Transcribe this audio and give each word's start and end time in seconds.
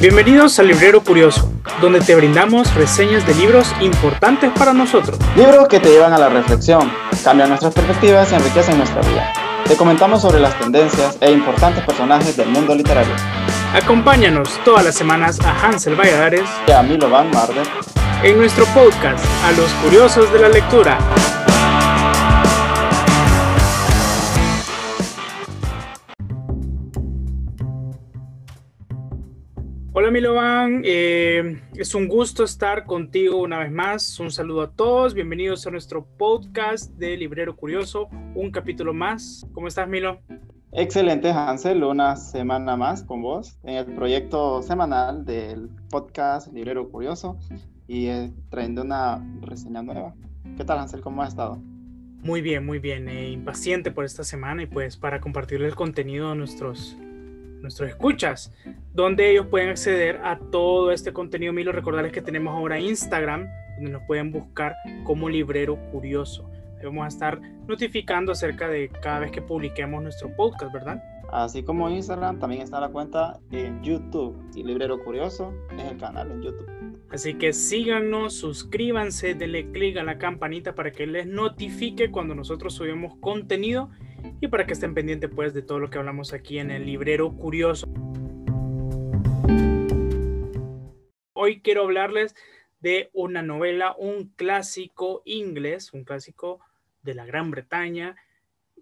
Bienvenidos 0.00 0.56
al 0.60 0.68
Librero 0.68 1.02
Curioso, 1.02 1.52
donde 1.80 2.00
te 2.00 2.14
brindamos 2.14 2.72
reseñas 2.76 3.26
de 3.26 3.34
libros 3.34 3.74
importantes 3.80 4.52
para 4.56 4.72
nosotros. 4.72 5.18
Libros 5.34 5.66
que 5.66 5.80
te 5.80 5.90
llevan 5.90 6.12
a 6.12 6.18
la 6.18 6.28
reflexión, 6.28 6.88
cambian 7.24 7.48
nuestras 7.48 7.74
perspectivas 7.74 8.30
y 8.30 8.36
enriquecen 8.36 8.78
nuestra 8.78 9.02
vida. 9.02 9.32
Te 9.66 9.74
comentamos 9.74 10.22
sobre 10.22 10.38
las 10.38 10.56
tendencias 10.56 11.18
e 11.20 11.32
importantes 11.32 11.84
personajes 11.84 12.36
del 12.36 12.48
mundo 12.48 12.76
literario. 12.76 13.12
Acompáñanos 13.74 14.48
todas 14.64 14.84
las 14.84 14.94
semanas 14.94 15.40
a 15.40 15.66
Hansel 15.66 15.96
Valladares 15.96 16.48
Y 16.68 16.70
a 16.70 16.82
Milo 16.82 17.10
Van 17.10 17.30
Marder. 17.32 17.66
en 18.22 18.38
nuestro 18.38 18.64
podcast 18.66 19.24
A 19.44 19.52
los 19.52 19.70
Curiosos 19.82 20.32
de 20.32 20.38
la 20.38 20.48
Lectura. 20.48 20.98
Hola 30.08 30.14
Milovan, 30.14 30.82
eh, 30.86 31.60
es 31.76 31.94
un 31.94 32.08
gusto 32.08 32.42
estar 32.42 32.86
contigo 32.86 33.42
una 33.42 33.58
vez 33.58 33.70
más. 33.70 34.18
Un 34.18 34.30
saludo 34.30 34.62
a 34.62 34.70
todos, 34.70 35.12
bienvenidos 35.12 35.66
a 35.66 35.70
nuestro 35.70 36.06
podcast 36.16 36.90
de 36.94 37.14
Librero 37.18 37.54
Curioso, 37.54 38.08
un 38.34 38.50
capítulo 38.50 38.94
más. 38.94 39.46
¿Cómo 39.52 39.68
estás 39.68 39.86
Milo? 39.86 40.22
Excelente, 40.72 41.30
Hansel, 41.30 41.84
una 41.84 42.16
semana 42.16 42.74
más 42.74 43.02
con 43.02 43.20
vos 43.20 43.58
en 43.64 43.74
el 43.74 43.84
proyecto 43.84 44.62
semanal 44.62 45.26
del 45.26 45.68
podcast 45.90 46.50
Librero 46.54 46.88
Curioso 46.88 47.36
y 47.86 48.06
eh, 48.06 48.32
trayendo 48.48 48.80
una 48.80 49.22
reseña 49.42 49.82
nueva. 49.82 50.14
¿Qué 50.56 50.64
tal, 50.64 50.78
Hansel? 50.78 51.02
¿Cómo 51.02 51.20
has 51.20 51.28
estado? 51.28 51.58
Muy 52.22 52.40
bien, 52.40 52.64
muy 52.64 52.78
bien. 52.78 53.10
eh, 53.10 53.28
impaciente 53.28 53.90
por 53.90 54.06
esta 54.06 54.24
semana 54.24 54.62
y 54.62 54.66
pues 54.66 54.96
para 54.96 55.20
compartirle 55.20 55.66
el 55.66 55.74
contenido 55.74 56.30
a 56.30 56.34
nuestros, 56.34 56.96
nuestros 57.60 57.88
escuchas, 57.88 58.52
donde 58.92 59.30
ellos 59.30 59.46
pueden 59.46 59.70
acceder 59.70 60.20
a 60.24 60.38
todo 60.38 60.92
este 60.92 61.12
contenido. 61.12 61.52
Milo, 61.52 61.72
recordarles 61.72 62.12
que 62.12 62.22
tenemos 62.22 62.54
ahora 62.54 62.78
Instagram, 62.78 63.48
donde 63.76 63.90
nos 63.92 64.02
pueden 64.06 64.32
buscar 64.32 64.74
como 65.04 65.28
Librero 65.28 65.76
Curioso. 65.90 66.50
Ahí 66.78 66.84
vamos 66.84 67.04
a 67.04 67.08
estar 67.08 67.40
notificando 67.66 68.32
acerca 68.32 68.68
de 68.68 68.88
cada 68.88 69.20
vez 69.20 69.30
que 69.30 69.42
publiquemos 69.42 70.02
nuestro 70.02 70.34
podcast, 70.36 70.72
¿verdad? 70.72 71.02
Así 71.30 71.62
como 71.62 71.90
Instagram, 71.90 72.38
también 72.38 72.62
está 72.62 72.80
la 72.80 72.88
cuenta 72.88 73.38
en 73.50 73.82
YouTube. 73.82 74.34
Y 74.54 74.62
Librero 74.62 75.02
Curioso 75.04 75.52
es 75.76 75.84
el 75.84 75.98
canal 75.98 76.30
en 76.30 76.42
YouTube. 76.42 76.68
Así 77.10 77.34
que 77.34 77.52
síganos, 77.52 78.34
suscríbanse, 78.34 79.34
denle 79.34 79.70
clic 79.70 79.96
a 79.96 80.04
la 80.04 80.18
campanita 80.18 80.74
para 80.74 80.92
que 80.92 81.06
les 81.06 81.26
notifique 81.26 82.10
cuando 82.10 82.34
nosotros 82.34 82.74
subimos 82.74 83.16
contenido 83.16 83.90
y 84.40 84.48
para 84.48 84.66
que 84.66 84.72
estén 84.72 84.94
pendientes 84.94 85.30
pues 85.34 85.54
de 85.54 85.62
todo 85.62 85.78
lo 85.78 85.90
que 85.90 85.98
hablamos 85.98 86.32
aquí 86.32 86.58
en 86.58 86.70
el 86.70 86.86
librero 86.86 87.36
curioso. 87.36 87.86
Hoy 91.32 91.60
quiero 91.60 91.82
hablarles 91.82 92.34
de 92.80 93.10
una 93.12 93.42
novela, 93.42 93.94
un 93.98 94.32
clásico 94.36 95.22
inglés, 95.24 95.92
un 95.92 96.04
clásico 96.04 96.60
de 97.02 97.14
la 97.14 97.26
Gran 97.26 97.50
Bretaña, 97.50 98.16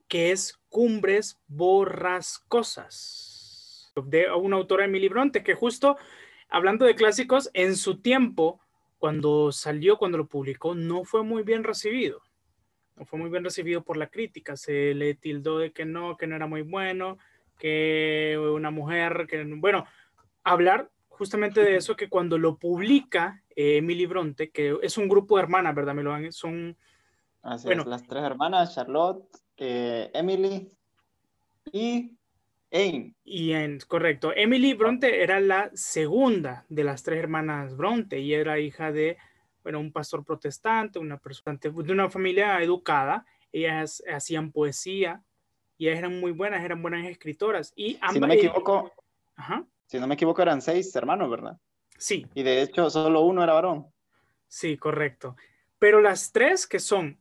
que 0.09 0.33
es 0.33 0.61
Cumbres 0.69 1.41
Borrascosas, 1.47 3.93
de 3.97 4.31
una 4.31 4.57
autora 4.57 4.85
Emily 4.85 5.09
Bronte, 5.09 5.43
que 5.43 5.55
justo 5.55 5.97
hablando 6.49 6.85
de 6.85 6.95
clásicos, 6.95 7.51
en 7.55 7.77
su 7.77 8.01
tiempo, 8.01 8.61
cuando 8.99 9.53
salió, 9.53 9.97
cuando 9.97 10.19
lo 10.19 10.27
publicó, 10.27 10.75
no 10.75 11.05
fue 11.05 11.23
muy 11.23 11.43
bien 11.43 11.65
recibido. 11.65 12.21
Fue 13.05 13.19
muy 13.19 13.29
bien 13.29 13.45
recibido 13.45 13.83
por 13.83 13.97
la 13.97 14.09
crítica. 14.09 14.57
Se 14.57 14.95
le 14.95 15.15
tildó 15.15 15.59
de 15.59 15.73
que 15.73 15.85
no, 15.85 16.17
que 16.17 16.27
no 16.27 16.37
era 16.37 16.47
muy 16.47 16.63
bueno, 16.63 17.19
que 17.59 18.39
una 18.55 18.71
mujer, 18.71 19.27
que 19.29 19.45
bueno, 19.45 19.85
hablar 20.43 20.91
justamente 21.09 21.63
de 21.63 21.77
eso, 21.77 21.97
que 21.97 22.09
cuando 22.09 22.39
lo 22.39 22.57
publica 22.57 23.43
eh, 23.55 23.79
Emily 23.79 24.07
Bronte, 24.07 24.51
que 24.51 24.79
es 24.83 24.99
un 24.99 25.09
grupo 25.09 25.37
de 25.37 25.43
hermanas, 25.43 25.75
¿verdad? 25.75 25.95
Me 25.95 26.03
lo 26.03 26.13
han, 26.13 26.33
son, 26.33 26.77
Así 27.43 27.67
Bueno. 27.67 27.83
es, 27.83 27.89
las 27.89 28.07
tres 28.07 28.23
hermanas, 28.25 28.75
Charlotte, 28.75 29.25
eh, 29.57 30.11
Emily 30.13 30.69
y 31.73 32.13
Aim. 32.73 33.15
Y 33.25 33.53
en, 33.53 33.79
correcto, 33.87 34.33
Emily 34.35 34.75
Bronte 34.75 35.23
era 35.23 35.39
la 35.41 35.71
segunda 35.75 36.65
de 36.69 36.85
las 36.85 37.03
tres 37.03 37.19
hermanas 37.21 37.77
Bronte 37.77 38.19
y 38.21 38.35
era 38.35 38.59
hija 38.59 38.91
de, 38.91 39.17
bueno, 39.67 39.81
un 39.81 39.91
pastor 39.91 40.25
protestante, 40.25 41.01
una 41.01 41.19
persona 41.19 41.59
de 41.61 41.93
una 41.93 42.09
familia 42.09 42.63
educada. 42.63 43.27
Ellas 43.51 44.01
hacían 44.09 44.53
poesía 44.53 45.25
y 45.77 45.89
ellas 45.89 45.99
eran 45.99 46.21
muy 46.21 46.31
buenas, 46.31 46.65
eran 46.65 46.81
buenas 46.81 47.05
escritoras. 47.05 47.73
Y 47.75 47.99
Si 48.13 48.21
no 48.21 48.29
me 48.29 48.35
equivoco, 48.35 48.93
Ajá, 49.35 49.67
si 49.87 49.99
no 49.99 50.07
me 50.07 50.15
equivoco, 50.15 50.41
eran 50.41 50.63
seis 50.63 50.95
hermanos, 50.95 51.29
¿verdad? 51.29 51.59
sí, 51.99 52.29
Y 52.33 52.45
de 52.45 52.63
hecho, 52.63 52.89
solo 52.91 53.23
uno 53.23 53.43
era 53.43 53.55
varón. 53.55 53.89
sí, 54.47 54.77
correcto. 54.77 55.35
Pero 55.81 56.01
las 56.01 56.31
tres 56.31 56.69
que 56.69 56.79
son 56.79 57.19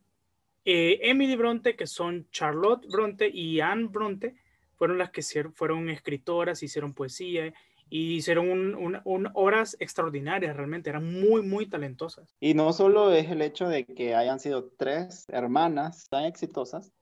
eh, 0.64 1.00
Emily 1.02 1.34
Bronte, 1.34 1.74
que 1.74 1.88
son 1.88 2.30
Charlotte 2.30 2.86
Bronte 2.86 3.28
y 3.28 3.58
Anne 3.58 3.88
Bronte, 3.88 4.36
fueron 4.76 4.98
las 4.98 5.10
que 5.10 5.22
fueron 5.52 5.88
escritoras, 5.90 6.62
hicieron 6.62 6.94
poesía 6.94 7.52
y 7.88 8.14
hicieron 8.16 8.50
un- 8.50 8.74
un- 8.74 9.00
un- 9.04 9.28
obras 9.34 9.76
extraordinarias, 9.80 10.56
realmente, 10.56 10.90
eran 10.90 11.04
muy, 11.20 11.42
muy 11.42 11.66
talentosas. 11.66 12.34
Y 12.40 12.54
no 12.54 12.72
solo 12.72 13.12
es 13.12 13.30
el 13.30 13.42
hecho 13.42 13.68
de 13.68 13.84
que 13.86 14.14
hayan 14.14 14.40
sido 14.40 14.70
tres 14.76 15.24
hermanas 15.28 16.08
tan 16.08 16.24
exitosas, 16.24 16.92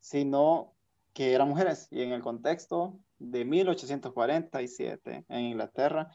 sino 0.00 0.72
que 1.12 1.32
eran 1.34 1.48
mujeres. 1.48 1.88
Y 1.90 2.02
en 2.02 2.12
el 2.12 2.22
contexto 2.22 2.98
de 3.18 3.44
1847 3.44 5.24
en 5.28 5.40
Inglaterra, 5.40 6.08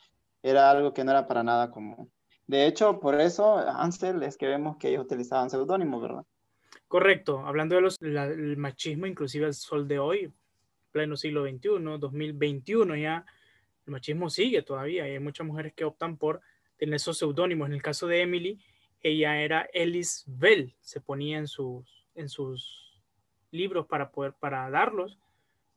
era 0.43 0.69
algo 0.71 0.93
que 0.93 1.03
no 1.03 1.11
era 1.11 1.27
para 1.27 1.43
nada 1.43 1.71
común. 1.71 2.11
De 2.47 2.65
hecho, 2.65 2.99
por 2.99 3.19
eso, 3.19 3.57
Ansel, 3.57 4.23
es 4.23 4.37
que 4.37 4.47
vemos 4.47 4.77
que 4.77 4.89
ellos 4.89 5.03
utilizaban 5.05 5.49
seudónimos, 5.49 6.01
¿verdad? 6.01 6.23
Correcto, 6.87 7.45
hablando 7.45 7.75
de 7.75 7.81
los, 7.81 7.97
la- 7.99 8.25
el 8.25 8.55
machismo, 8.57 9.05
inclusive 9.05 9.45
al 9.45 9.53
sol 9.53 9.87
de 9.87 9.99
hoy, 9.99 10.31
pleno 10.91 11.17
siglo 11.17 11.43
XXI, 11.45 11.97
2021 11.99 12.95
ya, 12.95 13.25
el 13.87 13.93
machismo 13.93 14.29
sigue 14.29 14.61
todavía 14.61 15.05
hay 15.05 15.19
muchas 15.19 15.47
mujeres 15.47 15.73
que 15.73 15.85
optan 15.85 16.17
por 16.17 16.41
tener 16.77 16.95
esos 16.95 17.17
seudónimos. 17.17 17.67
En 17.67 17.73
el 17.73 17.81
caso 17.81 18.07
de 18.07 18.21
Emily, 18.21 18.59
ella 19.01 19.41
era 19.41 19.69
Ellis 19.73 20.23
Bell, 20.27 20.75
se 20.81 21.01
ponía 21.01 21.37
en 21.37 21.47
sus, 21.47 22.05
en 22.15 22.29
sus 22.29 23.01
libros 23.51 23.87
para 23.87 24.11
poder, 24.11 24.33
para 24.33 24.69
darlos, 24.69 25.17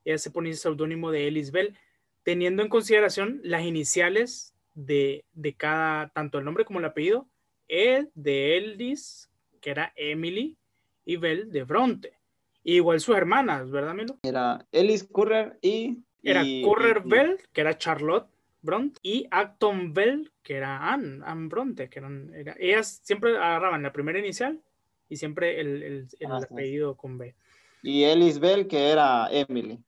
ella 0.05 0.19
se 0.19 0.31
ponía 0.31 0.53
el 0.53 0.59
seudónimo 0.59 1.11
de 1.11 1.29
Ellis 1.29 1.53
Bell, 1.53 1.77
teniendo 2.23 2.63
en 2.63 2.69
consideración 2.69 3.41
las 3.45 3.65
iniciales 3.65 4.55
de, 4.75 5.25
de 5.33 5.55
cada, 5.55 6.09
tanto 6.11 6.39
el 6.39 6.45
nombre 6.45 6.65
como 6.65 6.79
el 6.79 6.85
apellido, 6.85 7.29
E 7.69 8.09
de 8.15 8.57
Ellis, 8.57 9.31
que 9.61 9.71
era 9.71 9.93
Emily, 9.95 10.57
y 11.05 11.17
Bell 11.17 11.51
de 11.51 11.65
Bronte. 11.65 12.19
Y 12.63 12.75
igual 12.75 13.01
sus 13.01 13.17
hermanas, 13.17 13.71
¿verdad, 13.71 13.95
Milo? 13.95 14.19
Era 14.23 14.67
Ellis 14.73 15.05
Currer 15.05 15.59
y... 15.63 16.03
Era 16.23 16.43
y- 16.45 16.63
Currer 16.63 17.03
y- 17.05 17.09
Bell, 17.09 17.41
que 17.53 17.61
era 17.61 17.77
Charlotte 17.79 18.29
Bronte, 18.63 18.99
y 19.03 19.27
Acton 19.31 19.95
Bell, 19.95 20.31
que 20.43 20.57
era 20.57 20.93
Anne, 20.93 21.23
Anne 21.25 21.49
Bronte, 21.49 21.89
que 21.89 21.99
eran, 21.99 22.33
era- 22.35 22.55
ellas 22.59 23.01
siempre 23.03 23.37
agarraban 23.37 23.83
la 23.83 23.93
primera 23.93 24.19
inicial 24.19 24.61
y 25.09 25.17
siempre 25.17 25.61
el, 25.61 25.83
el- 25.83 26.09
el 26.19 26.33
Ah, 26.33 26.41
sí. 26.41 26.47
apellido 26.51 26.97
con 26.97 27.17
B. 27.19 27.35
y 27.83 28.05
Ellis 28.05 28.39
Bell, 28.39 28.67
que 28.69 28.91
era 28.91 29.29
Emily. 29.31 29.79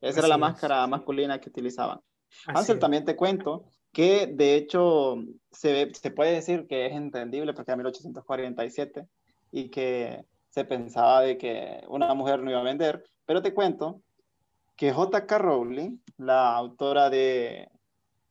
Esa 0.00 0.18
era 0.20 0.28
la 0.28 0.34
es. 0.34 0.40
máscara 0.40 0.86
masculina 0.88 1.40
que 1.40 1.48
utilizaban. 1.48 2.00
Así 2.46 2.58
Hansel, 2.58 2.76
es. 2.76 2.80
también 2.80 3.04
te 3.04 3.14
cuento 3.14 3.64
que 3.92 4.26
de 4.26 4.56
hecho 4.56 5.22
se, 5.52 5.94
se 5.94 6.10
puede 6.10 6.32
decir 6.32 6.66
que 6.66 6.86
es 6.86 6.92
entendible 6.92 7.54
porque 7.54 7.70
era 7.70 7.76
1847 7.76 9.06
y 9.52 9.70
que 9.70 10.24
se 10.50 10.64
pensaba 10.64 11.22
de 11.22 11.38
que 11.38 11.82
una 11.88 12.12
mujer 12.14 12.42
no 12.42 12.50
iba 12.50 12.60
a 12.60 12.64
vender, 12.64 13.04
pero 13.24 13.40
te 13.40 13.54
cuento 13.54 14.02
que 14.76 14.92
J.K. 14.92 15.38
Rowling, 15.38 15.98
la 16.18 16.54
autora 16.54 17.10
de 17.10 17.68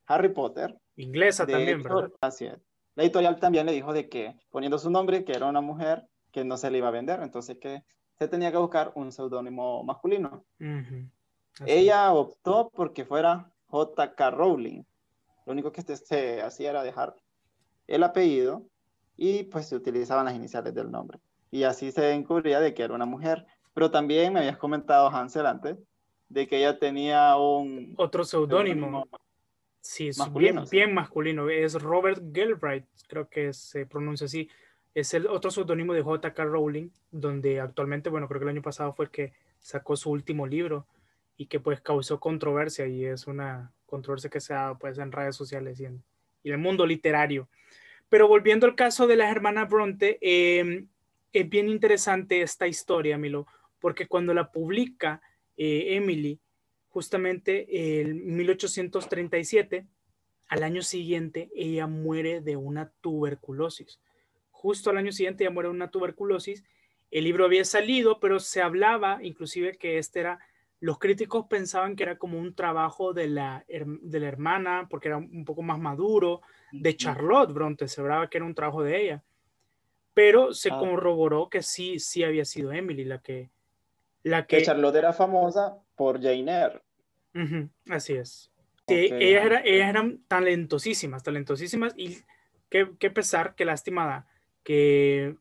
Harry 0.06 0.30
Potter, 0.30 0.80
Inglesa 0.97 1.45
de 1.45 1.53
también, 1.53 1.83
¿verdad? 1.83 2.12
así 2.21 2.45
es, 2.45 2.57
la 2.95 3.03
editorial 3.03 3.39
también 3.39 3.65
le 3.65 3.74
dijo 3.74 3.92
de 3.92 4.07
que 4.07 4.36
poniendo 4.50 4.77
su 4.77 4.89
nombre, 4.89 5.25
que 5.25 5.33
era 5.33 5.47
una 5.47 5.62
mujer, 5.62 6.07
que 6.31 6.45
no 6.45 6.56
se 6.57 6.69
le 6.71 6.77
iba 6.77 6.88
a 6.88 6.92
vender, 6.92 7.21
entonces 7.21 7.57
que 7.59 7.83
se 8.18 8.27
tenía 8.27 8.51
que 8.51 8.57
buscar 8.57 8.92
un 8.95 9.12
seudónimo 9.12 9.83
masculino. 9.83 10.45
Ella 11.65 12.13
optó 12.13 12.69
porque 12.74 13.06
fuera 13.06 13.51
J.K. 13.68 14.31
Rowling. 14.31 14.83
Lo 15.45 15.53
único 15.53 15.71
que 15.71 15.81
este- 15.81 15.98
se 15.98 16.41
hacía 16.41 16.69
era 16.69 16.83
dejar 16.83 17.15
el 17.88 18.03
apellido 18.03 18.63
y 19.18 19.44
pues 19.44 19.68
se 19.68 19.75
utilizaban 19.75 20.25
las 20.25 20.36
iniciales 20.36 20.74
del 20.74 20.91
nombre. 20.91 21.19
Y 21.51 21.63
así 21.63 21.91
se 21.91 22.12
encubría 22.13 22.59
de 22.59 22.74
que 22.74 22.83
era 22.83 22.94
una 22.94 23.06
mujer. 23.06 23.45
Pero 23.74 23.91
también 23.91 24.33
me 24.33 24.39
habías 24.39 24.57
comentado, 24.57 25.09
Hansel, 25.09 25.45
antes, 25.45 25.77
de 26.30 26.48
que 26.48 26.57
ella 26.57 26.80
tenía 26.80 27.36
un 27.38 27.94
Otro 27.98 28.24
seudónimo. 28.24 29.07
Sí, 29.81 30.07
es 30.07 30.18
masculino, 30.18 30.62
bien, 30.62 30.68
sí. 30.68 30.75
bien 30.75 30.94
masculino. 30.94 31.50
Es 31.50 31.75
Robert 31.75 32.19
Galbraith, 32.31 32.86
creo 33.07 33.30
que 33.30 33.54
se 33.54 33.86
pronuncia 33.86 34.25
así. 34.25 34.50
es 34.95 35.13
el 35.13 35.27
otro 35.27 35.51
seudónimo 35.51 35.94
de 35.94 36.01
J.K. 36.01 36.44
Rowling, 36.45 36.89
donde 37.12 37.60
actualmente, 37.60 38.10
bueno, 38.10 38.27
creo 38.27 38.39
que 38.39 38.45
el 38.45 38.50
año 38.50 38.62
pasado 38.62 38.94
fue 38.94 39.06
el 39.06 39.12
que 39.12 39.33
sacó 39.60 39.95
su 39.95 40.10
último 40.10 40.48
libro 40.48 40.88
y 41.38 41.48
que 41.48 41.60
pues 41.60 41.81
causó 41.81 42.19
controversia 42.19 42.88
y 42.88 43.06
es 43.06 43.27
una 43.27 43.72
controversia 43.86 44.30
que 44.30 44.39
se 44.39 44.54
ha 44.54 44.62
dado 44.62 44.80
pues 44.80 44.98
en 44.98 45.12
redes 45.12 45.36
sociales 45.36 45.80
y 45.80 45.86
en, 45.86 46.04
el 46.44 46.57
mundo 46.57 46.86
literario. 46.86 47.50
Pero 48.10 48.27
volviendo 48.27 48.68
al 48.68 48.75
caso 48.75 49.07
de 49.07 49.16
las 49.16 49.31
hermanas 49.31 49.69
Bronte, 49.69 50.19
em, 50.22 50.88
es 51.33 51.50
bien 51.50 51.68
interesante 51.68 52.42
esta 52.42 52.68
historia, 52.68 53.18
Milo, 53.18 53.48
porque 53.80 54.07
cuando 54.07 54.33
la 54.33 54.51
publica 54.51 55.22
eh, 55.57 55.96
Emily, 55.96 56.40
justamente 56.88 58.00
en 58.02 58.36
1837, 58.36 59.88
al 60.48 60.63
año 60.63 60.81
siguiente 60.81 61.50
ella 61.56 61.88
muere 61.88 62.42
de 62.42 62.56
una 62.56 62.92
tuberculosis. 63.02 64.00
Justo 64.52 64.90
al 64.90 64.98
año 64.98 65.12
siguiente 65.12 65.44
ella 65.44 65.52
muere 65.52 65.69
de 65.69 65.75
una 65.75 65.92
tuberculosis. 65.92 66.63
El 67.12 67.24
libro 67.25 67.46
había 67.46 67.66
salido, 67.66 68.19
pero 68.19 68.40
se 68.40 68.62
hablaba 68.62 69.19
inclusive 69.24 69.78
que 69.78 69.98
este 69.98 70.22
era, 70.22 70.40
los 70.80 71.00
críticos 71.00 71.48
pensaban 71.50 71.96
que 71.96 72.04
era 72.04 72.18
como 72.18 72.40
un 72.40 72.56
trabajo 72.56 73.13
de 73.13 73.28
la, 73.28 73.66
de 73.68 74.19
la 74.19 74.28
hermana, 74.28 74.88
porque 74.90 75.08
era 75.08 75.18
un 75.18 75.46
poco 75.46 75.62
más 75.62 75.80
maduro, 75.80 76.42
de 76.72 76.96
Charlotte 76.96 77.54
Bronte, 77.54 77.88
se 77.88 78.01
hablaba 78.01 78.30
que 78.30 78.38
era 78.38 78.46
un 78.46 78.56
trabajo 78.56 78.84
de 78.84 79.01
ella. 79.01 79.24
Pero 80.13 80.54
se 80.54 80.69
ah. 80.72 80.78
corroboró 80.80 81.50
que 81.50 81.62
sí, 81.62 82.00
sí 82.00 82.24
había 82.24 82.46
sido 82.46 82.72
Emily 82.72 83.04
la 83.04 83.22
que... 83.22 83.50
La 84.25 84.48
que... 84.48 84.63
Charlotte 84.63 84.95
era 84.95 85.13
famosa 85.13 85.77
por 85.95 86.19
Jane 86.19 86.51
Eyre. 86.51 86.81
así 87.92 88.13
es. 88.13 88.51
ellas, 88.88 89.62
eran 89.63 90.19
talentosísimas, 90.27 91.22
talentosísimas 91.22 91.94
y 91.95 92.18
qué, 92.69 93.12
pesar, 93.12 93.54
qué 93.54 93.66
lástima 93.66 94.25
que, 94.63 95.36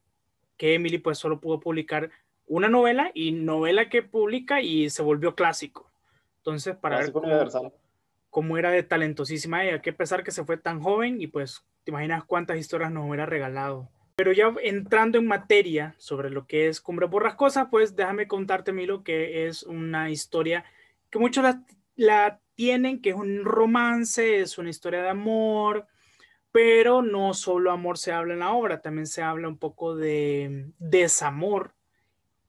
que 0.58 0.74
Emily 0.74 0.98
pues 0.98 1.16
solo 1.16 1.40
pudo 1.40 1.60
publicar 1.60 2.10
una 2.46 2.68
novela 2.68 3.10
y 3.14 3.32
novela 3.32 3.88
que 3.88 4.02
publica 4.02 4.60
y 4.60 4.90
se 4.90 5.02
volvió 5.02 5.34
clásico. 5.34 5.90
Entonces, 6.36 6.76
para 6.76 6.98
ver 6.98 7.12
cómo, 8.28 8.58
era 8.58 8.70
de 8.70 8.82
talentosísima 8.82 9.64
ella, 9.64 9.80
qué 9.80 9.94
pesar 9.94 10.22
que 10.24 10.30
se 10.30 10.44
fue 10.44 10.58
tan 10.58 10.82
joven 10.82 11.22
y 11.22 11.26
pues 11.26 11.64
te 11.84 11.90
imaginas 11.90 12.22
cuántas 12.24 12.58
historias 12.58 12.92
nos 12.92 13.08
hubiera 13.08 13.24
regalado. 13.24 13.88
Pero 14.16 14.32
ya 14.32 14.54
entrando 14.62 15.18
en 15.18 15.26
materia 15.26 15.94
sobre 15.98 16.30
lo 16.30 16.46
que 16.46 16.68
es 16.68 16.80
Cumbre 16.80 17.06
Borrascosa, 17.06 17.68
pues 17.68 17.96
déjame 17.96 18.28
contarte, 18.28 18.72
Milo, 18.72 19.02
que 19.02 19.46
es 19.46 19.64
una 19.64 20.10
historia 20.10 20.64
que 21.10 21.18
muchos 21.18 21.42
la, 21.42 21.62
la 21.96 22.40
tienen, 22.54 23.02
que 23.02 23.10
es 23.10 23.16
un 23.16 23.44
romance, 23.44 24.40
es 24.40 24.56
una 24.58 24.70
historia 24.70 25.02
de 25.02 25.08
amor, 25.08 25.86
pero 26.52 27.02
no 27.02 27.34
solo 27.34 27.72
amor 27.72 27.98
se 27.98 28.12
habla 28.12 28.34
en 28.34 28.40
la 28.40 28.52
obra, 28.52 28.80
también 28.80 29.08
se 29.08 29.22
habla 29.22 29.48
un 29.48 29.58
poco 29.58 29.96
de 29.96 30.70
desamor 30.78 31.74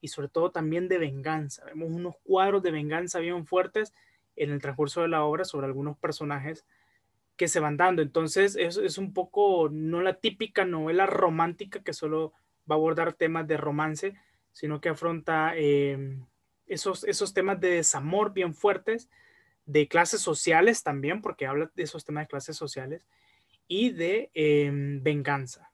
y 0.01 0.09
sobre 0.09 0.27
todo 0.27 0.51
también 0.51 0.87
de 0.87 0.99
venganza. 0.99 1.65
Vemos 1.65 1.89
unos 1.89 2.15
cuadros 2.23 2.61
de 2.61 2.69
venganza 2.69 3.17
bien 3.17 3.47
fuertes 3.47 3.91
en 4.35 4.51
el 4.51 4.61
transcurso 4.61 5.01
de 5.01 5.07
la 5.07 5.23
obra 5.23 5.45
sobre 5.45 5.65
algunos 5.65 5.97
personajes 5.97 6.65
que 7.37 7.47
se 7.47 7.59
van 7.59 7.77
dando. 7.77 8.01
Entonces 8.01 8.55
es, 8.55 8.77
es 8.77 8.97
un 8.97 9.13
poco 9.13 9.69
no 9.69 10.01
la 10.01 10.15
típica 10.15 10.65
novela 10.65 11.05
romántica 11.05 11.83
que 11.83 11.93
solo 11.93 12.33
va 12.69 12.75
a 12.75 12.77
abordar 12.77 13.13
temas 13.13 13.47
de 13.47 13.57
romance, 13.57 14.15
sino 14.51 14.81
que 14.81 14.89
afronta 14.89 15.53
em, 15.55 16.25
esos, 16.65 17.03
esos 17.03 17.33
temas 17.33 17.59
de 17.59 17.69
desamor 17.69 18.33
bien 18.33 18.53
fuertes, 18.53 19.09
de 19.65 19.87
clases 19.87 20.21
sociales 20.21 20.83
también, 20.83 21.21
porque 21.21 21.45
habla 21.45 21.71
de 21.75 21.83
esos 21.83 22.05
temas 22.05 22.23
de 22.23 22.29
clases 22.29 22.55
sociales, 22.55 23.05
y 23.67 23.89
de 23.89 24.29
em, 24.33 25.01
venganza, 25.01 25.71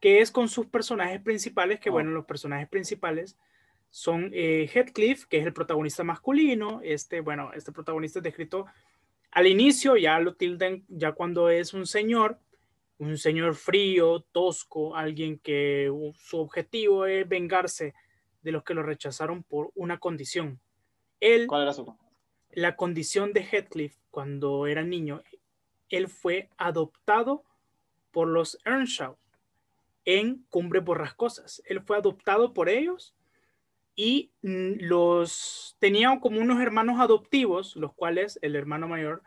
que 0.00 0.20
es 0.20 0.30
con 0.30 0.48
sus 0.48 0.66
personajes 0.66 1.20
principales, 1.20 1.80
que 1.80 1.90
oh. 1.90 1.92
bueno, 1.92 2.10
los 2.10 2.26
personajes 2.26 2.68
principales 2.68 3.38
son 3.90 4.30
eh, 4.32 4.68
Heathcliff, 4.72 5.26
que 5.26 5.38
es 5.38 5.46
el 5.46 5.52
protagonista 5.52 6.02
masculino, 6.02 6.80
este, 6.82 7.20
bueno, 7.20 7.52
este 7.54 7.72
protagonista 7.72 8.18
es 8.18 8.24
descrito 8.24 8.66
al 9.32 9.46
inicio 9.46 9.96
ya 9.96 10.20
lo 10.20 10.34
tilden, 10.34 10.84
ya 10.88 11.12
cuando 11.12 11.48
es 11.48 11.72
un 11.72 11.86
señor, 11.86 12.38
un 12.98 13.16
señor 13.16 13.54
frío, 13.54 14.20
tosco, 14.30 14.94
alguien 14.94 15.38
que 15.38 15.90
su 16.14 16.38
objetivo 16.38 17.06
es 17.06 17.26
vengarse 17.26 17.94
de 18.42 18.52
los 18.52 18.62
que 18.62 18.74
lo 18.74 18.82
rechazaron 18.82 19.42
por 19.42 19.72
una 19.74 19.98
condición. 19.98 20.60
Él, 21.18 21.46
¿Cuál 21.46 21.62
era 21.62 21.72
su? 21.72 21.96
La 22.50 22.76
condición 22.76 23.32
de 23.32 23.42
Heathcliff 23.42 23.96
cuando 24.10 24.66
era 24.66 24.82
niño, 24.82 25.22
él 25.88 26.08
fue 26.08 26.50
adoptado 26.58 27.44
por 28.10 28.28
los 28.28 28.58
Earnshaw 28.66 29.16
en 30.04 30.44
Cumbre 30.50 30.80
Borrascosas. 30.80 31.62
Él 31.64 31.80
fue 31.80 31.96
adoptado 31.96 32.52
por 32.52 32.68
ellos 32.68 33.14
y 34.02 34.32
mm, 34.42 34.80
los 34.80 35.76
tenían 35.78 36.18
como 36.18 36.40
unos 36.40 36.60
hermanos 36.60 36.98
adoptivos, 36.98 37.76
los 37.76 37.94
cuales 37.94 38.36
el 38.42 38.56
hermano 38.56 38.88
mayor 38.88 39.22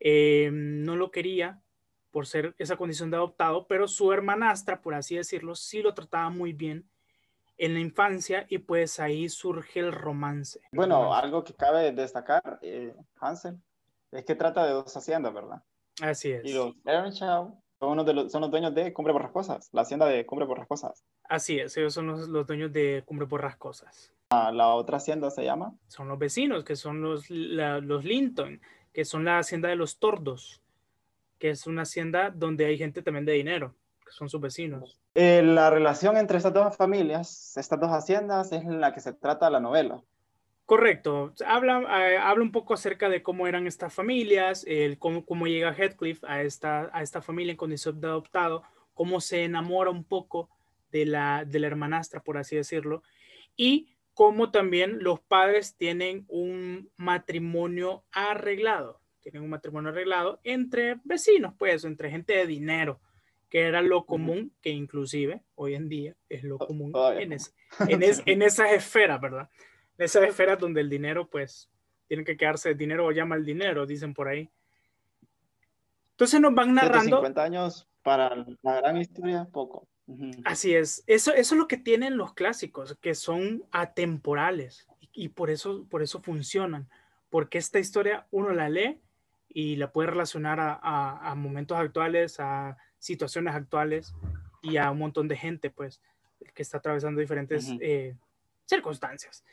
eh, 0.00 0.50
no 0.52 0.96
lo 0.96 1.10
quería 1.10 1.62
por 2.10 2.26
ser 2.26 2.54
esa 2.58 2.76
condición 2.76 3.10
de 3.10 3.16
adoptado, 3.16 3.66
pero 3.66 3.88
su 3.88 4.12
hermanastra, 4.12 4.82
por 4.82 4.92
así 4.92 5.16
decirlo, 5.16 5.54
sí 5.54 5.80
lo 5.80 5.94
trataba 5.94 6.28
muy 6.28 6.52
bien 6.52 6.86
en 7.56 7.72
la 7.72 7.80
infancia 7.80 8.44
y 8.50 8.58
pues 8.58 9.00
ahí 9.00 9.30
surge 9.30 9.80
el 9.80 9.92
romance. 9.92 10.60
Bueno, 10.72 11.14
algo 11.14 11.42
que 11.42 11.54
cabe 11.54 11.90
destacar, 11.92 12.58
eh, 12.60 12.94
Hansen, 13.18 13.62
es 14.10 14.26
que 14.26 14.34
trata 14.34 14.66
de 14.66 14.72
dos 14.72 14.94
haciendas, 14.94 15.32
¿verdad? 15.32 15.62
Así 16.02 16.32
es. 16.32 16.44
Y 16.44 16.52
los 16.52 16.74
Earnshaw 16.84 17.61
son, 17.82 18.06
de 18.06 18.12
los, 18.14 18.30
son 18.30 18.42
los 18.42 18.50
dueños 18.50 18.74
de 18.74 18.92
Cumbre 18.92 19.12
Borrascosas, 19.12 19.68
la 19.72 19.82
hacienda 19.82 20.06
de 20.06 20.24
Cumbre 20.24 20.46
Borrascosas. 20.46 21.04
Así 21.24 21.58
es, 21.58 21.76
ellos 21.76 21.92
son 21.92 22.06
los, 22.06 22.46
dueños 22.46 22.72
de 22.72 23.02
Cumbre 23.04 23.26
Borrascosas. 23.26 24.12
Ah, 24.30 24.52
la 24.52 24.68
otra 24.68 24.98
hacienda 24.98 25.30
se 25.30 25.44
llama. 25.44 25.74
Son 25.88 26.06
los 26.06 26.18
vecinos, 26.18 26.62
que 26.62 26.76
son 26.76 27.02
los, 27.02 27.28
los 27.28 28.04
Linton, 28.04 28.60
que 28.92 29.04
son 29.04 29.24
la 29.24 29.38
hacienda 29.38 29.68
de 29.68 29.76
los 29.76 29.98
Tordos, 29.98 30.62
que 31.38 31.50
es 31.50 31.66
una 31.66 31.82
hacienda 31.82 32.30
donde 32.30 32.66
hay 32.66 32.78
gente 32.78 33.02
también 33.02 33.26
de 33.26 33.32
dinero, 33.32 33.74
que 34.04 34.12
son 34.12 34.28
sus 34.28 34.40
vecinos. 34.40 35.00
Eh, 35.16 35.42
la 35.42 35.68
relación 35.68 36.16
entre 36.16 36.36
estas 36.36 36.54
dos 36.54 36.76
familias, 36.76 37.56
estas 37.56 37.80
dos 37.80 37.90
haciendas, 37.90 38.52
es 38.52 38.64
la 38.64 38.94
que 38.94 39.00
se 39.00 39.12
trata 39.12 39.50
la 39.50 39.58
novela. 39.58 40.02
Correcto. 40.66 41.34
Habla, 41.44 41.82
eh, 42.08 42.16
habla 42.16 42.42
un 42.42 42.52
poco 42.52 42.74
acerca 42.74 43.08
de 43.08 43.22
cómo 43.22 43.46
eran 43.46 43.66
estas 43.66 43.92
familias, 43.92 44.64
el, 44.66 44.98
cómo, 44.98 45.24
cómo, 45.24 45.46
llega 45.46 45.74
Heathcliff 45.74 46.22
a 46.24 46.42
esta, 46.42 46.90
a 46.92 47.02
esta 47.02 47.20
familia 47.20 47.52
en 47.52 47.56
condición 47.56 48.00
de 48.00 48.06
adoptado, 48.06 48.62
cómo 48.94 49.20
se 49.20 49.44
enamora 49.44 49.90
un 49.90 50.04
poco 50.04 50.48
de 50.90 51.06
la, 51.06 51.44
de 51.44 51.58
la 51.58 51.66
hermanastra, 51.66 52.22
por 52.22 52.38
así 52.38 52.56
decirlo, 52.56 53.02
y 53.56 53.88
cómo 54.14 54.50
también 54.50 55.02
los 55.02 55.20
padres 55.20 55.76
tienen 55.76 56.26
un 56.28 56.90
matrimonio 56.96 58.04
arreglado, 58.12 59.00
tienen 59.20 59.42
un 59.42 59.50
matrimonio 59.50 59.90
arreglado 59.90 60.40
entre 60.44 61.00
vecinos, 61.04 61.54
pues, 61.58 61.84
entre 61.84 62.10
gente 62.10 62.34
de 62.34 62.46
dinero, 62.46 63.00
que 63.48 63.60
era 63.60 63.82
lo 63.82 64.06
común, 64.06 64.52
que 64.62 64.70
inclusive 64.70 65.42
hoy 65.54 65.74
en 65.74 65.88
día 65.88 66.16
es 66.28 66.44
lo 66.44 66.58
común 66.58 66.92
en, 67.18 67.32
en, 67.32 67.38
en 68.26 68.42
esas 68.42 68.72
esferas, 68.72 69.20
¿verdad? 69.20 69.50
En 70.02 70.06
esas 70.06 70.24
esferas 70.24 70.58
donde 70.58 70.80
el 70.80 70.90
dinero, 70.90 71.28
pues, 71.28 71.70
tiene 72.08 72.24
que 72.24 72.36
quedarse, 72.36 72.74
dinero 72.74 73.06
o 73.06 73.12
llama 73.12 73.36
el 73.36 73.44
dinero, 73.44 73.86
dicen 73.86 74.14
por 74.14 74.26
ahí. 74.26 74.50
Entonces 76.10 76.40
nos 76.40 76.52
van 76.52 76.74
narrando... 76.74 77.18
50 77.18 77.40
años 77.40 77.88
para 78.02 78.34
la 78.62 78.80
gran 78.80 78.96
historia, 78.96 79.46
poco. 79.52 79.86
Así 80.44 80.74
es, 80.74 81.04
eso, 81.06 81.32
eso 81.32 81.54
es 81.54 81.58
lo 81.58 81.68
que 81.68 81.76
tienen 81.76 82.16
los 82.16 82.34
clásicos, 82.34 82.98
que 83.00 83.14
son 83.14 83.62
atemporales 83.70 84.88
y, 85.12 85.28
por, 85.28 85.50
eso, 85.50 85.86
por 85.88 86.02
eso 86.02 86.20
funcionan, 86.20 86.90
porque 87.30 87.58
esta 87.58 87.78
historia 87.78 88.26
uno 88.32 88.50
la 88.50 88.68
lee 88.68 89.00
y 89.48 89.76
la 89.76 89.92
puede 89.92 90.10
relacionar 90.10 90.58
a, 90.60 91.32
momentos 91.36 91.78
actuales, 91.78 92.40
a 92.40 92.76
situaciones 92.98 93.54
actuales 93.54 94.16
y 94.62 94.78
a 94.78 94.90
un 94.90 94.98
montón 94.98 95.28
de 95.28 95.36
gente, 95.36 95.70
pues, 95.70 96.02
que 96.54 96.62
está 96.62 96.78
atravesando 96.78 97.20
diferentes 97.20 97.70
eh, 97.80 98.16
circunstancias. 98.66 99.44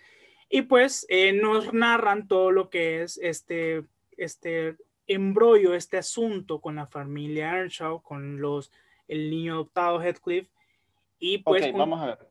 Y 0.50 0.63
pues 0.63 1.06
eh, 1.10 1.32
nos 1.34 1.74
narran 1.74 2.27
todo 2.27 2.51
lo 2.51 2.70
que 2.70 3.03
es 3.03 3.18
este, 3.18 3.86
este 4.18 4.77
embrollo, 5.06 5.75
este 5.75 5.98
asunto 5.98 6.60
con 6.60 6.75
la 6.75 6.88
familia 6.88 7.58
Earnshaw, 7.58 8.01
con 8.01 8.41
los 8.41 8.72
el 9.08 9.29
niño 9.29 9.53
adoptado 9.53 10.01
Heathcliff. 10.01 10.48
Y 11.20 11.39
pues. 11.39 11.68
Ok, 11.68 11.77
vamos 11.77 12.01
a 12.01 12.06
ver. 12.06 12.29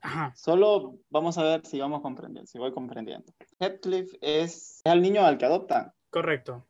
Ajá. 0.00 0.32
Solo 0.36 0.96
vamos 1.10 1.36
a 1.38 1.42
ver 1.42 1.66
si 1.66 1.78
vamos 1.80 2.00
comprendiendo, 2.00 2.46
si 2.46 2.58
voy 2.58 2.72
comprendiendo. 2.72 3.32
Heathcliff 3.60 4.14
es, 4.20 4.80
el 4.84 5.02
niño 5.02 5.24
al 5.24 5.38
que 5.38 5.44
adoptan. 5.44 5.92
Correcto. 6.10 6.66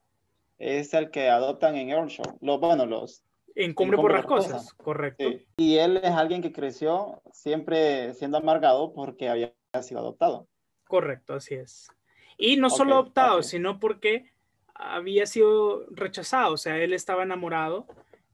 Es 0.59 0.93
el 0.95 1.11
que 1.11 1.29
adoptan 1.29 1.77
en 1.77 1.91
Earnshaw. 1.91 2.39
Los, 2.41 2.59
bueno, 2.59 2.87
los. 2.87 3.23
En 3.55 3.75
Cumbre, 3.75 3.97
por 3.97 4.13
las 4.13 4.25
cosas, 4.25 4.73
correcto. 4.75 5.25
Y 5.57 5.77
él 5.77 5.99
es 5.99 6.11
alguien 6.13 6.43
que 6.43 6.53
creció 6.53 7.23
siempre 7.33 8.15
siendo 8.15 8.39
amargado 8.39 8.93
porque 8.93 9.29
había 9.29 9.53
sido 9.83 10.01
adoptado. 10.01 10.49
Correcto, 10.89 11.35
así 11.35 11.55
es. 11.55 11.93
Y 12.37 12.57
no 12.57 12.71
solo 12.71 12.95
adoptado, 12.95 13.43
sino 13.43 13.79
porque 13.79 14.33
había 14.75 15.27
sido 15.27 15.87
rechazado, 15.91 16.55
o 16.55 16.57
sea, 16.57 16.79
él 16.79 16.93
estaba 16.93 17.23
enamorado 17.23 17.87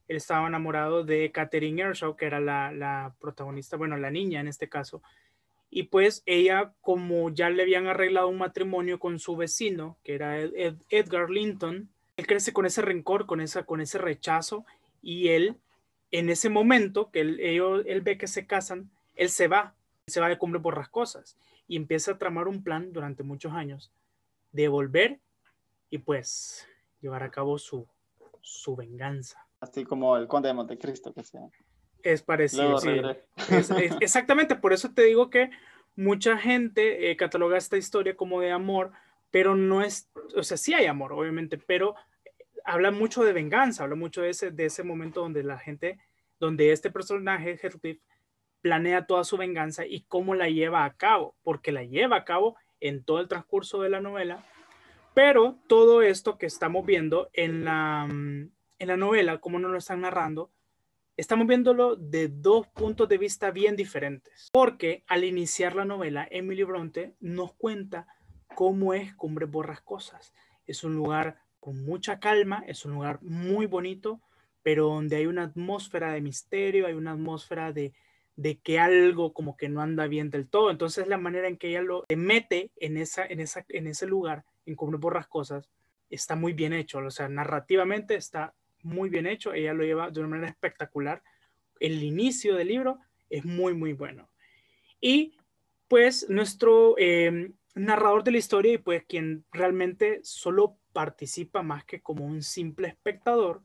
él 0.09 0.17
estaba 0.17 0.47
enamorado 0.47 1.05
de 1.05 1.31
Catherine 1.33 1.81
Ershaw, 1.81 2.17
que 2.17 2.27
era 2.27 2.41
la, 2.41 2.73
la, 2.73 3.15
protagonista, 3.21 3.77
bueno, 3.77 3.97
la 3.97 4.11
niña 4.11 4.41
en 4.41 4.49
este 4.49 4.69
caso. 4.69 5.03
Y 5.71 5.85
pues 5.85 6.23
ella, 6.27 6.73
como 6.81 7.31
ya 7.31 7.51
le 7.51 7.63
habían 7.63 7.87
arreglado 7.87 8.29
un 8.29 8.39
matrimonio 8.39 8.99
con 8.99 9.19
su 9.19 9.35
vecino, 9.37 9.99
que 10.05 10.15
era 10.15 10.39
Edgar 10.39 11.31
Linton, 11.31 11.89
él 12.17 12.27
crece 12.27 12.53
con 12.53 12.67
ese 12.67 12.83
rencor, 12.83 13.27
con, 13.27 13.41
esa, 13.41 13.65
con 13.65 13.81
ese 13.81 13.99
rechazo, 13.99 14.65
y 15.03 15.29
él, 15.29 15.57
en 16.11 16.29
ese 16.29 16.49
momento 16.49 17.11
que 17.11 17.21
él, 17.21 17.41
él 17.41 18.01
ve 18.03 18.19
que 18.19 18.29
se 18.29 18.47
casan, 18.47 18.91
él 19.17 19.31
se 19.31 19.49
va, 19.49 19.75
se 20.07 20.21
va 20.21 20.29
de 20.29 20.39
cumbre 20.39 20.61
por 20.61 20.77
las 20.77 20.89
cosas, 20.89 21.37
y 21.67 21.77
empieza 21.77 22.13
a 22.13 22.19
tramar 22.19 22.49
un 22.49 22.63
plan 22.63 22.93
durante 22.93 23.23
muchos 23.23 23.53
años 23.53 23.93
de 24.53 24.69
volver 24.69 25.21
y 25.91 25.99
pues 25.99 26.67
llevar 27.01 27.23
a 27.23 27.31
cabo 27.31 27.59
su, 27.59 27.87
su 28.41 28.77
venganza. 28.77 29.47
Así 29.61 29.85
como 29.85 30.17
el 30.17 30.27
conde 30.27 30.49
de 30.49 30.55
Montecristo 30.55 31.13
que 31.13 31.25
sea. 31.25 31.49
Es 32.03 32.23
parecido, 32.23 32.79
sí. 32.79 32.91
exactamente, 34.01 34.57
por 34.57 34.73
eso 34.73 34.93
te 34.93 35.03
digo 35.03 35.31
que 35.31 35.51
mucha 35.97 36.37
gente 36.37 37.11
eh, 37.11 37.17
cataloga 37.17 37.57
esta 37.57 37.79
historia 37.79 38.15
como 38.17 38.41
de 38.41 38.51
amor, 38.51 38.93
pero 39.31 39.57
no 39.57 39.83
es, 39.83 40.11
o 40.37 40.43
sea, 40.43 40.57
sí 40.57 40.75
hay 40.75 40.87
amor, 40.87 41.13
obviamente, 41.13 41.57
pero 41.57 41.95
habla 42.65 42.91
mucho 42.91 43.25
de 43.25 43.33
venganza, 43.33 43.85
habla 43.85 43.97
mucho 43.97 44.23
de 44.23 44.31
ese, 44.31 44.51
de 44.51 44.67
ese 44.67 44.83
momento 44.83 45.21
donde 45.21 45.43
la 45.43 45.59
gente, 45.59 45.99
donde 46.39 46.73
este 46.73 46.91
personaje, 46.91 47.57
planea 48.65 49.05
toda 49.05 49.25
su 49.25 49.37
venganza 49.37 49.85
y 49.85 50.07
cómo 50.09 50.35
la 50.35 50.49
lleva 50.49 50.87
a 50.87 50.97
cabo, 50.97 51.37
porque 51.43 51.71
la 51.71 51.85
lleva 51.85 52.17
a 52.17 52.25
cabo 52.25 52.57
en 52.81 53.05
todo 53.05 53.21
el 53.21 53.29
transcurso 53.29 53.83
de 53.83 53.91
la 53.91 54.01
novela, 54.01 54.43
pero 55.13 55.59
todo 55.69 56.01
esto 56.01 56.39
que 56.39 56.47
estamos 56.47 56.87
viendo 56.87 57.29
en 57.35 57.67
la, 57.67 58.07
mm, 58.07 58.51
en 58.79 58.89
la 58.89 58.97
novela, 58.97 59.37
como 59.37 59.59
nos 59.59 59.71
lo 59.71 59.77
están 59.77 60.01
narrando, 60.01 60.51
estamos 61.19 61.47
viéndolo 61.47 61.95
de 61.95 62.29
dos 62.29 62.67
puntos 62.69 63.07
de 63.07 63.19
vista 63.19 63.51
bien 63.51 63.77
diferentes. 63.77 64.49
Porque 64.51 65.05
al 65.09 65.25
iniciar 65.25 65.77
la 65.77 65.85
novela, 65.85 66.27
Emily 66.31 66.63
Bronte 66.63 67.17
nos 67.21 67.53
cuenta 67.53 68.07
cómo 68.55 68.95
es 68.95 69.15
Cumbre 69.15 69.45
Borrascosas. 69.45 70.33
Es 70.67 70.85
un 70.85 70.95
lugar 70.95 71.37
con 71.61 71.85
mucha 71.85 72.19
calma, 72.19 72.65
es 72.67 72.87
un 72.87 72.93
lugar 72.95 73.19
muy 73.21 73.67
bonito, 73.67 74.23
pero 74.63 74.87
donde 74.87 75.17
hay 75.17 75.27
una 75.27 75.43
atmósfera 75.43 76.15
de 76.15 76.23
misterio, 76.23 76.87
hay 76.87 76.95
una 76.95 77.13
atmósfera 77.13 77.71
de, 77.75 77.93
de 78.37 78.59
que 78.59 78.79
algo 78.79 79.33
como 79.33 79.57
que 79.57 79.69
no 79.69 79.81
anda 79.81 80.07
bien 80.07 80.31
del 80.31 80.49
todo. 80.49 80.71
Entonces 80.71 81.07
la 81.07 81.19
manera 81.19 81.49
en 81.49 81.57
que 81.57 81.69
ella 81.69 81.83
lo 81.83 82.05
mete 82.17 82.71
en, 82.77 82.97
esa, 82.97 83.25
en, 83.25 83.41
esa, 83.41 83.65
en 83.69 83.87
ese 83.87 84.07
lugar, 84.07 84.45
en 84.67 84.75
Cumbre 84.75 84.99
Borrascosas, 84.99 85.71
está 86.11 86.37
muy 86.37 86.53
bien 86.53 86.73
hecho. 86.73 86.99
O 86.99 87.11
sea, 87.11 87.29
narrativamente 87.29 88.15
está 88.15 88.55
muy 88.83 89.09
bien 89.09 89.27
hecho, 89.27 89.55
ella 89.55 89.73
lo 89.73 89.85
lleva 89.85 90.11
de 90.11 90.21
una 90.21 90.29
manera 90.29 90.49
espectacular. 90.49 91.23
El 91.81 92.03
inicio 92.03 92.55
del 92.55 92.69
libro 92.69 92.99
es 93.31 93.45
muy, 93.45 93.75
muy 93.75 93.93
bueno. 93.93 94.29
Y 95.01 95.37
pues 95.89 96.29
nuestro 96.29 96.95
eh, 96.99 97.53
narrador 97.75 98.25
de 98.25 98.33
la 98.33 98.39
historia 98.39 98.73
y 98.75 98.79
pues 98.79 99.05
quien 99.05 99.45
realmente 99.53 100.21
solo 100.23 100.79
participa 100.93 101.63
más 101.63 101.85
que 101.85 102.01
como 102.01 102.25
un 102.25 102.43
simple 102.43 102.89
espectador 102.89 103.63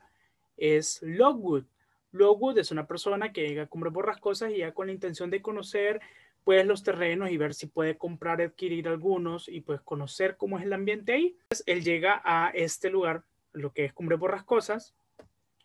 es 0.58 1.00
Lockwood. 1.02 1.66
Lockwood 2.12 2.58
es 2.58 2.72
una 2.72 2.88
persona 2.88 3.32
que 3.32 3.48
llega 3.48 3.64
a 3.64 3.68
Cumbre 3.68 3.90
Borrascosas 3.90 4.52
y 4.52 4.58
ya 4.58 4.74
con 4.74 4.88
la 4.88 4.94
intención 4.94 5.30
de 5.30 5.42
conocer 5.42 6.02
pues 6.44 6.66
los 6.66 6.84
terrenos 6.84 7.30
y 7.30 7.38
ver 7.38 7.54
si 7.54 7.68
puede 7.68 7.98
comprar, 7.98 8.42
adquirir 8.42 8.88
algunos 8.88 9.48
y 9.48 9.62
pues 9.62 9.82
conocer 9.82 10.38
cómo 10.38 10.58
es 10.58 10.66
el 10.66 10.74
ambiente 10.74 11.14
ahí. 11.14 11.38
Pues, 11.50 11.64
él 11.68 11.84
llega 11.84 12.22
a 12.24 12.50
este 12.50 12.90
lugar, 12.90 13.24
lo 13.54 13.72
que 13.72 13.86
es 13.86 13.94
Cumbre 13.94 14.16
Borrascosas, 14.16 14.96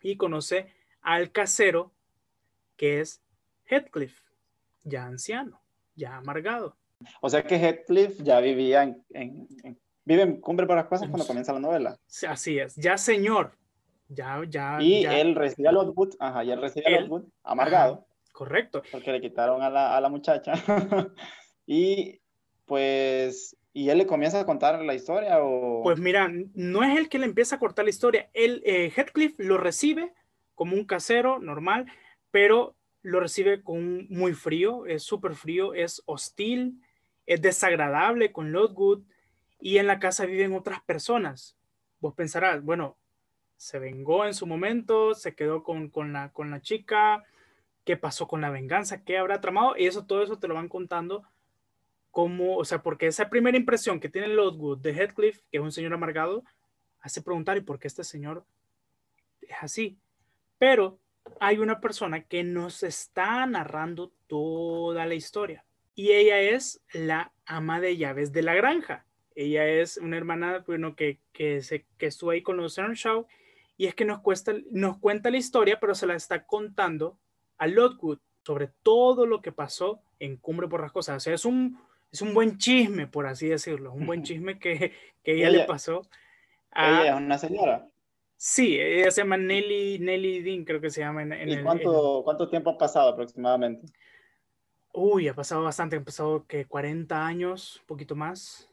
y 0.02 0.16
conoce 0.16 0.66
al 1.00 1.30
casero 1.30 1.92
que 2.76 3.00
es 3.00 3.22
Heathcliff, 3.66 4.20
ya 4.82 5.06
anciano, 5.06 5.62
ya 5.94 6.16
amargado. 6.16 6.76
O 7.20 7.30
sea 7.30 7.42
que 7.42 7.56
Heathcliff 7.56 8.20
ya 8.22 8.40
vivía 8.40 8.82
en, 8.82 9.48
vive 10.04 10.22
en 10.22 10.40
Cumbre 10.40 10.66
para 10.66 10.82
las 10.82 10.90
Cosas 10.90 11.08
cuando 11.08 11.26
comienza 11.26 11.52
la 11.52 11.60
novela. 11.60 11.98
Así 12.28 12.58
es, 12.58 12.74
ya 12.76 12.98
señor, 12.98 13.56
ya, 14.08 14.42
ya. 14.48 14.78
Y 14.80 15.04
él 15.04 15.34
recibe 15.34 15.68
a 15.68 15.72
Lockwood, 15.72 16.14
ajá, 16.18 16.44
y 16.44 16.50
él 16.50 16.60
recibe 16.60 16.86
a 16.86 17.00
Lockwood 17.00 17.24
amargado. 17.42 18.06
correcto. 18.32 18.82
Porque 18.90 19.12
le 19.12 19.20
quitaron 19.20 19.62
a 19.62 19.70
la, 19.70 19.96
a 19.96 20.00
la 20.00 20.08
muchacha. 20.08 20.54
y 21.66 22.20
pues 22.64 23.56
¿Y 23.76 23.90
él 23.90 23.98
le 23.98 24.06
comienza 24.06 24.38
a 24.38 24.46
contar 24.46 24.80
la 24.82 24.94
historia 24.94 25.42
o...? 25.42 25.82
Pues 25.82 25.98
mira, 25.98 26.30
no 26.54 26.84
es 26.84 26.96
el 26.96 27.08
que 27.08 27.18
le 27.18 27.26
empieza 27.26 27.56
a 27.56 27.58
cortar 27.58 27.84
la 27.84 27.90
historia. 27.90 28.30
Él, 28.32 28.62
eh, 28.64 28.92
Heathcliff 28.94 29.34
lo 29.38 29.58
recibe 29.58 30.14
como 30.54 30.76
un 30.76 30.84
casero 30.84 31.40
normal, 31.40 31.86
pero 32.30 32.76
lo 33.02 33.18
recibe 33.18 33.64
con 33.64 34.06
muy 34.08 34.32
frío, 34.32 34.86
es 34.86 35.02
súper 35.02 35.34
frío, 35.34 35.74
es 35.74 36.02
hostil, 36.06 36.80
es 37.26 37.42
desagradable 37.42 38.30
con 38.30 38.52
Lockwood 38.52 39.02
y 39.60 39.78
en 39.78 39.88
la 39.88 39.98
casa 39.98 40.24
viven 40.24 40.54
otras 40.54 40.80
personas. 40.84 41.56
Vos 41.98 42.14
pensarás, 42.14 42.62
bueno, 42.62 42.96
se 43.56 43.78
vengó 43.78 44.24
en 44.26 44.34
su 44.34 44.46
momento, 44.46 45.14
se 45.14 45.34
quedó 45.34 45.62
con, 45.62 45.88
con, 45.88 46.12
la, 46.12 46.32
con 46.32 46.50
la 46.50 46.60
chica, 46.60 47.24
qué 47.84 47.96
pasó 47.96 48.26
con 48.26 48.40
la 48.40 48.50
venganza, 48.50 49.04
qué 49.04 49.18
habrá 49.18 49.40
tramado, 49.40 49.76
y 49.76 49.86
eso, 49.86 50.06
todo 50.06 50.22
eso 50.22 50.38
te 50.38 50.48
lo 50.48 50.54
van 50.54 50.68
contando 50.68 51.24
cómo, 52.10 52.56
o 52.56 52.64
sea, 52.64 52.82
porque 52.82 53.08
esa 53.08 53.28
primera 53.28 53.56
impresión 53.56 54.00
que 54.00 54.08
tiene 54.08 54.28
Lockwood 54.28 54.78
de 54.78 54.92
Heathcliff, 54.92 55.40
que 55.50 55.58
es 55.58 55.62
un 55.62 55.72
señor 55.72 55.92
amargado, 55.92 56.44
hace 57.00 57.22
preguntar, 57.22 57.56
¿y 57.56 57.60
por 57.60 57.78
qué 57.78 57.88
este 57.88 58.04
señor 58.04 58.44
es 59.42 59.56
así? 59.60 59.98
Pero 60.58 60.98
hay 61.40 61.58
una 61.58 61.80
persona 61.80 62.22
que 62.22 62.44
nos 62.44 62.82
está 62.82 63.44
narrando 63.46 64.12
toda 64.26 65.06
la 65.06 65.14
historia 65.14 65.64
y 65.94 66.12
ella 66.12 66.40
es 66.40 66.82
la 66.92 67.32
ama 67.46 67.80
de 67.80 67.96
llaves 67.96 68.32
de 68.32 68.42
la 68.42 68.54
granja. 68.54 69.06
Ella 69.34 69.66
es 69.66 69.96
una 69.96 70.16
hermana, 70.16 70.64
bueno, 70.66 70.94
que, 70.94 71.18
que, 71.32 71.62
se, 71.62 71.84
que 71.98 72.06
estuvo 72.06 72.30
ahí 72.30 72.42
con 72.42 72.56
los 72.56 72.76
Shaw 72.76 73.26
y 73.76 73.86
es 73.86 73.94
que 73.94 74.04
nos, 74.04 74.20
cuesta, 74.20 74.52
nos 74.70 74.98
cuenta 74.98 75.30
la 75.30 75.36
historia, 75.36 75.78
pero 75.80 75.94
se 75.94 76.06
la 76.06 76.14
está 76.14 76.46
contando 76.46 77.18
a 77.58 77.66
Lockwood 77.66 78.18
sobre 78.44 78.68
todo 78.82 79.26
lo 79.26 79.40
que 79.40 79.52
pasó 79.52 80.02
en 80.18 80.36
Cumbre 80.36 80.68
por 80.68 80.82
las 80.82 80.92
Cosas. 80.92 81.16
O 81.16 81.20
sea, 81.20 81.34
es 81.34 81.44
un, 81.44 81.78
es 82.12 82.22
un 82.22 82.34
buen 82.34 82.58
chisme, 82.58 83.06
por 83.06 83.26
así 83.26 83.48
decirlo, 83.48 83.92
un 83.92 84.06
buen 84.06 84.22
chisme 84.22 84.58
que, 84.58 84.92
que 85.22 85.34
ella, 85.34 85.50
le 85.50 85.64
pasó. 85.64 86.02
A, 86.70 87.02
ella 87.02 87.14
es 87.14 87.20
una 87.20 87.38
señora. 87.38 87.88
Sí, 88.36 88.78
ella 88.78 89.10
se 89.10 89.22
llama 89.22 89.36
Nelly, 89.36 89.98
Nelly 90.00 90.42
Dean, 90.42 90.64
creo 90.64 90.80
que 90.80 90.90
se 90.90 91.00
llama. 91.00 91.22
En, 91.22 91.48
¿Y 91.48 91.62
cuánto, 91.62 92.22
cuánto 92.24 92.48
tiempo 92.48 92.70
ha 92.70 92.78
pasado 92.78 93.08
aproximadamente? 93.10 93.86
Uy, 94.92 95.28
ha 95.28 95.34
pasado 95.34 95.62
bastante, 95.62 95.96
ha 95.96 96.04
pasado 96.04 96.46
que 96.46 96.66
40 96.66 97.26
años, 97.26 97.78
un 97.80 97.86
poquito 97.86 98.14
más. 98.14 98.68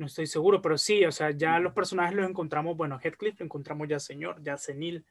No 0.00 0.06
estoy 0.06 0.26
seguro, 0.26 0.60
pero 0.60 0.76
sí, 0.76 1.04
o 1.04 1.12
sea, 1.12 1.30
ya 1.30 1.60
los 1.60 1.72
personajes 1.72 2.16
los 2.16 2.28
encontramos, 2.28 2.76
bueno, 2.76 2.98
Heathcliff 2.98 3.38
lo 3.38 3.44
encontramos 3.44 3.86
ya 3.86 4.00
señor, 4.00 4.42
ya 4.42 4.56
senil. 4.56 5.04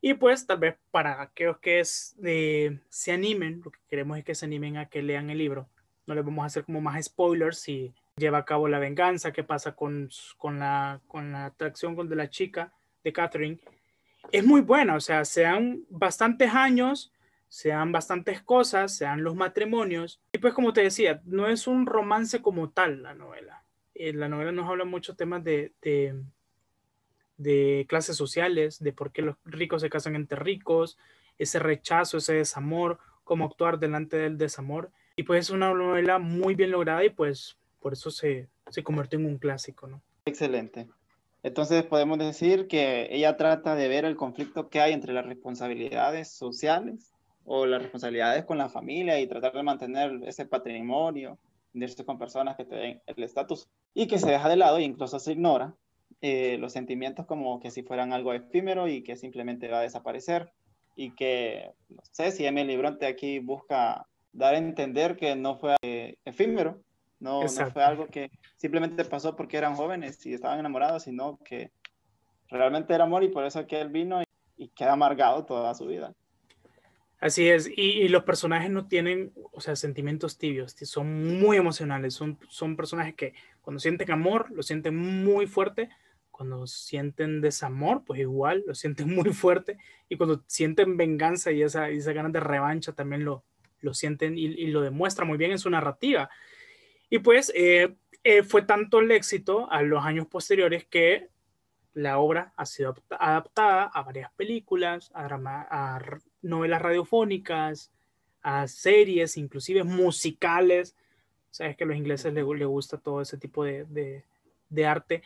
Y 0.00 0.14
pues 0.14 0.46
tal 0.46 0.58
vez 0.58 0.76
para 0.90 1.22
aquellos 1.22 1.58
que 1.58 1.80
es, 1.80 2.14
de 2.18 2.80
se 2.88 3.12
animen, 3.12 3.60
lo 3.64 3.70
que 3.70 3.80
queremos 3.88 4.18
es 4.18 4.24
que 4.24 4.34
se 4.34 4.46
animen 4.46 4.76
a 4.78 4.88
que 4.88 5.02
lean 5.02 5.30
el 5.30 5.38
libro 5.38 5.68
no 6.08 6.14
le 6.14 6.22
vamos 6.22 6.42
a 6.42 6.46
hacer 6.46 6.64
como 6.64 6.80
más 6.80 7.04
spoilers 7.04 7.58
si 7.58 7.94
lleva 8.16 8.38
a 8.38 8.44
cabo 8.44 8.66
la 8.66 8.78
venganza, 8.78 9.32
qué 9.32 9.44
pasa 9.44 9.76
con, 9.76 10.08
con, 10.38 10.58
la, 10.58 11.00
con 11.06 11.30
la 11.30 11.44
atracción 11.44 12.08
de 12.08 12.16
la 12.16 12.30
chica 12.30 12.72
de 13.04 13.12
Catherine. 13.12 13.60
Es 14.32 14.44
muy 14.44 14.62
buena, 14.62 14.96
o 14.96 15.00
sea, 15.00 15.24
sean 15.24 15.84
bastantes 15.90 16.52
años, 16.52 17.12
sean 17.48 17.92
bastantes 17.92 18.42
cosas, 18.42 18.96
sean 18.96 19.22
los 19.22 19.36
matrimonios. 19.36 20.20
Y 20.32 20.38
pues 20.38 20.54
como 20.54 20.72
te 20.72 20.82
decía, 20.82 21.20
no 21.24 21.46
es 21.46 21.66
un 21.66 21.86
romance 21.86 22.42
como 22.42 22.70
tal 22.70 23.02
la 23.02 23.14
novela. 23.14 23.62
Eh, 23.98 24.12
la 24.12 24.28
novela 24.28 24.52
nos 24.52 24.68
habla 24.70 24.84
muchos 24.84 25.16
temas 25.16 25.42
de, 25.42 25.72
de, 25.82 26.14
de 27.36 27.84
clases 27.88 28.16
sociales, 28.16 28.78
de 28.78 28.92
por 28.92 29.10
qué 29.10 29.22
los 29.22 29.36
ricos 29.44 29.82
se 29.82 29.90
casan 29.90 30.14
entre 30.14 30.38
ricos, 30.38 30.96
ese 31.36 31.58
rechazo, 31.58 32.18
ese 32.18 32.34
desamor, 32.34 33.00
cómo 33.24 33.44
actuar 33.44 33.80
delante 33.80 34.16
del 34.16 34.38
desamor. 34.38 34.92
Y 35.16 35.24
pues 35.24 35.46
es 35.46 35.50
una 35.50 35.74
novela 35.74 36.20
muy 36.20 36.54
bien 36.54 36.70
lograda 36.70 37.04
y 37.04 37.10
pues 37.10 37.58
por 37.80 37.92
eso 37.92 38.12
se, 38.12 38.48
se 38.70 38.84
convirtió 38.84 39.18
en 39.18 39.26
un 39.26 39.38
clásico, 39.38 39.88
¿no? 39.88 40.00
Excelente. 40.26 40.86
Entonces 41.42 41.82
podemos 41.82 42.18
decir 42.18 42.68
que 42.68 43.08
ella 43.10 43.36
trata 43.36 43.74
de 43.74 43.88
ver 43.88 44.04
el 44.04 44.14
conflicto 44.14 44.68
que 44.68 44.80
hay 44.80 44.92
entre 44.92 45.12
las 45.12 45.26
responsabilidades 45.26 46.30
sociales 46.30 47.12
o 47.44 47.66
las 47.66 47.82
responsabilidades 47.82 48.44
con 48.44 48.58
la 48.58 48.68
familia 48.68 49.18
y 49.18 49.26
tratar 49.26 49.54
de 49.54 49.62
mantener 49.64 50.20
ese 50.24 50.46
patrimonio, 50.46 51.36
irse 51.74 52.04
con 52.04 52.18
personas 52.18 52.56
que 52.56 52.64
te 52.64 52.76
den 52.76 53.02
el 53.06 53.22
estatus 53.22 53.68
y 53.98 54.06
que 54.06 54.20
se 54.20 54.30
deja 54.30 54.48
de 54.48 54.54
lado 54.54 54.78
e 54.78 54.84
incluso 54.84 55.18
se 55.18 55.32
ignora 55.32 55.74
eh, 56.20 56.56
los 56.60 56.72
sentimientos 56.72 57.26
como 57.26 57.58
que 57.58 57.72
si 57.72 57.82
fueran 57.82 58.12
algo 58.12 58.32
efímero 58.32 58.86
y 58.86 59.02
que 59.02 59.16
simplemente 59.16 59.66
va 59.66 59.80
a 59.80 59.82
desaparecer 59.82 60.52
y 60.94 61.16
que, 61.16 61.72
no 61.88 62.00
sé 62.12 62.30
si 62.30 62.46
Emily 62.46 62.76
Bronte 62.76 63.06
aquí 63.06 63.40
busca 63.40 64.06
dar 64.32 64.54
a 64.54 64.58
entender 64.58 65.16
que 65.16 65.34
no 65.34 65.56
fue 65.56 65.74
eh, 65.82 66.14
efímero, 66.24 66.80
no, 67.18 67.42
no, 67.42 67.48
fue 67.48 67.82
algo 67.82 68.06
que 68.06 68.30
simplemente 68.56 69.04
pasó 69.04 69.34
porque 69.34 69.56
eran 69.56 69.74
jóvenes 69.74 70.24
y 70.24 70.32
estaban 70.32 70.60
enamorados, 70.60 71.02
sino 71.02 71.36
que 71.38 71.72
realmente 72.50 72.94
era 72.94 73.02
amor 73.02 73.24
y 73.24 73.30
por 73.30 73.44
eso 73.44 73.66
que 73.66 73.80
él 73.80 73.88
vino 73.88 74.22
y 74.56 74.68
queda 74.68 74.92
amargado 74.92 75.44
toda 75.44 75.74
su 75.74 75.86
vida. 75.86 76.14
Así 77.20 77.48
es, 77.48 77.68
y, 77.74 78.06
los 78.08 78.22
personajes 78.22 78.70
no 78.70 78.86
tienen, 78.86 79.32
o 79.50 79.60
sea, 79.60 79.74
sentimientos 79.74 80.38
tibios, 80.38 80.76
son 80.82 81.40
muy 81.40 81.56
emocionales, 81.56 82.14
son, 82.14 82.38
son 82.48 82.76
personajes 82.76 83.14
que 83.16 83.34
cuando 83.60 83.80
sienten 83.80 84.12
amor, 84.12 84.46
lo 84.52 84.62
sienten 84.62 84.96
muy 84.96 85.48
fuerte, 85.48 85.88
cuando 86.30 86.68
sienten 86.68 87.40
desamor, 87.40 88.04
pues 88.04 88.20
igual, 88.20 88.62
lo 88.68 88.74
sienten 88.76 89.08
muy 89.14 89.32
fuerte, 89.32 89.78
y 90.08 90.16
cuando 90.16 90.44
sienten 90.46 90.96
venganza 90.96 91.50
y 91.50 91.62
esa, 91.62 91.88
esa 91.88 92.12
ganas 92.12 92.32
de 92.32 92.38
revancha 92.38 92.92
también 92.92 93.24
lo, 93.24 93.42
lo 93.80 93.94
sienten 93.94 94.38
y, 94.38 94.68
lo 94.68 94.80
demuestra 94.80 95.24
muy 95.24 95.38
bien 95.38 95.50
en 95.50 95.58
su 95.58 95.70
narrativa. 95.70 96.30
Y 97.10 97.18
pues 97.18 97.50
eh, 97.56 97.96
eh, 98.22 98.44
fue 98.44 98.62
tanto 98.62 99.00
el 99.00 99.10
éxito 99.10 99.70
a 99.72 99.82
los 99.82 100.04
años 100.04 100.28
posteriores 100.28 100.86
que 100.86 101.30
la 101.94 102.18
obra 102.18 102.52
ha 102.56 102.64
sido 102.64 102.94
adaptada 103.10 103.84
a 103.84 104.02
varias 104.02 104.30
películas, 104.34 105.10
a, 105.14 105.24
a 105.24 105.98
novelas 106.42 106.82
radiofónicas, 106.82 107.92
a 108.42 108.66
series, 108.68 109.36
inclusive 109.36 109.84
musicales. 109.84 110.96
Sabes 111.50 111.76
que 111.76 111.84
a 111.84 111.86
los 111.86 111.96
ingleses 111.96 112.32
les, 112.32 112.44
gusta 112.44 112.98
todo 112.98 113.20
ese 113.20 113.38
tipo 113.38 113.64
de, 113.64 114.24
arte. 114.86 115.22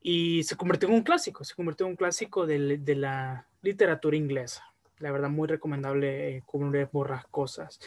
Y 0.00 0.42
se 0.42 0.56
convirtió 0.56 0.88
en 0.88 0.96
un 0.96 1.02
clásico, 1.02 1.44
se 1.44 1.54
convirtió 1.54 1.86
en 1.86 1.92
un 1.92 1.96
clásico 1.96 2.46
de, 2.46 2.80
la 2.96 3.46
literatura 3.60 4.16
inglesa. 4.16 4.64
La 4.98 5.10
verdad, 5.10 5.30
muy 5.30 5.48
recomendable 5.48 6.36
eh, 6.36 6.42
cubrir 6.46 6.88
borrascosas. 6.92 7.80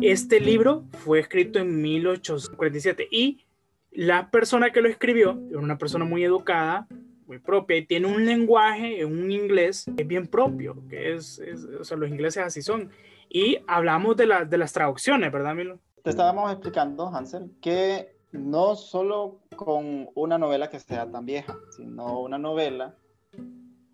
Este 0.00 0.40
libro 0.40 0.84
fue 0.92 1.18
escrito 1.18 1.58
en 1.58 1.80
1847 1.80 3.08
y 3.10 3.44
la 3.90 4.30
persona 4.30 4.70
que 4.70 4.82
lo 4.82 4.88
escribió 4.88 5.40
era 5.50 5.58
una 5.58 5.78
persona 5.78 6.04
muy 6.04 6.22
educada, 6.22 6.86
muy 7.26 7.38
propia 7.38 7.76
y 7.76 7.86
tiene 7.86 8.06
un 8.06 8.24
lenguaje, 8.24 9.04
un 9.04 9.30
inglés 9.30 9.84
que 9.96 10.02
es 10.02 10.08
bien 10.08 10.26
propio, 10.26 10.76
que 10.88 11.14
es, 11.14 11.40
o 11.78 11.84
sea, 11.84 11.96
los 11.96 12.08
ingleses 12.08 12.44
así 12.44 12.62
son. 12.62 12.90
Y 13.28 13.58
hablamos 13.66 14.16
de, 14.16 14.28
de 14.48 14.58
las 14.58 14.72
traducciones, 14.72 15.32
¿verdad, 15.32 15.54
Milo? 15.54 15.78
Te 16.02 16.10
estábamos 16.10 16.50
explicando, 16.52 17.08
Hansel, 17.08 17.50
que 17.60 18.16
no 18.32 18.76
solo 18.76 19.40
con 19.56 20.08
una 20.14 20.38
novela 20.38 20.70
que 20.70 20.78
sea 20.78 21.10
tan 21.10 21.26
vieja, 21.26 21.56
sino 21.76 22.20
una 22.20 22.38
novela 22.38 22.94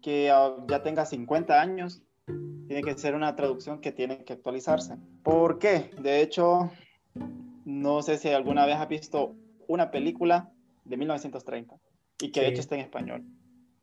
que 0.02 0.24
ya 0.68 0.82
tenga 0.82 1.06
50 1.06 1.60
años, 1.60 2.02
tiene 2.66 2.82
que 2.82 2.98
ser 2.98 3.14
una 3.14 3.34
traducción 3.36 3.80
que 3.80 3.92
tiene 3.92 4.24
que 4.24 4.34
actualizarse. 4.34 4.96
¿Por 5.22 5.58
qué? 5.58 5.90
De 6.00 6.20
hecho, 6.20 6.70
no 7.64 8.02
sé 8.02 8.18
si 8.18 8.28
alguna 8.28 8.66
vez 8.66 8.76
has 8.76 8.88
visto 8.88 9.34
una 9.68 9.90
película 9.90 10.50
de 10.84 10.96
1930 10.96 11.76
y 12.20 12.30
que 12.30 12.40
de 12.40 12.48
hecho 12.48 12.60
está 12.60 12.74
en 12.74 12.82
español. 12.82 13.24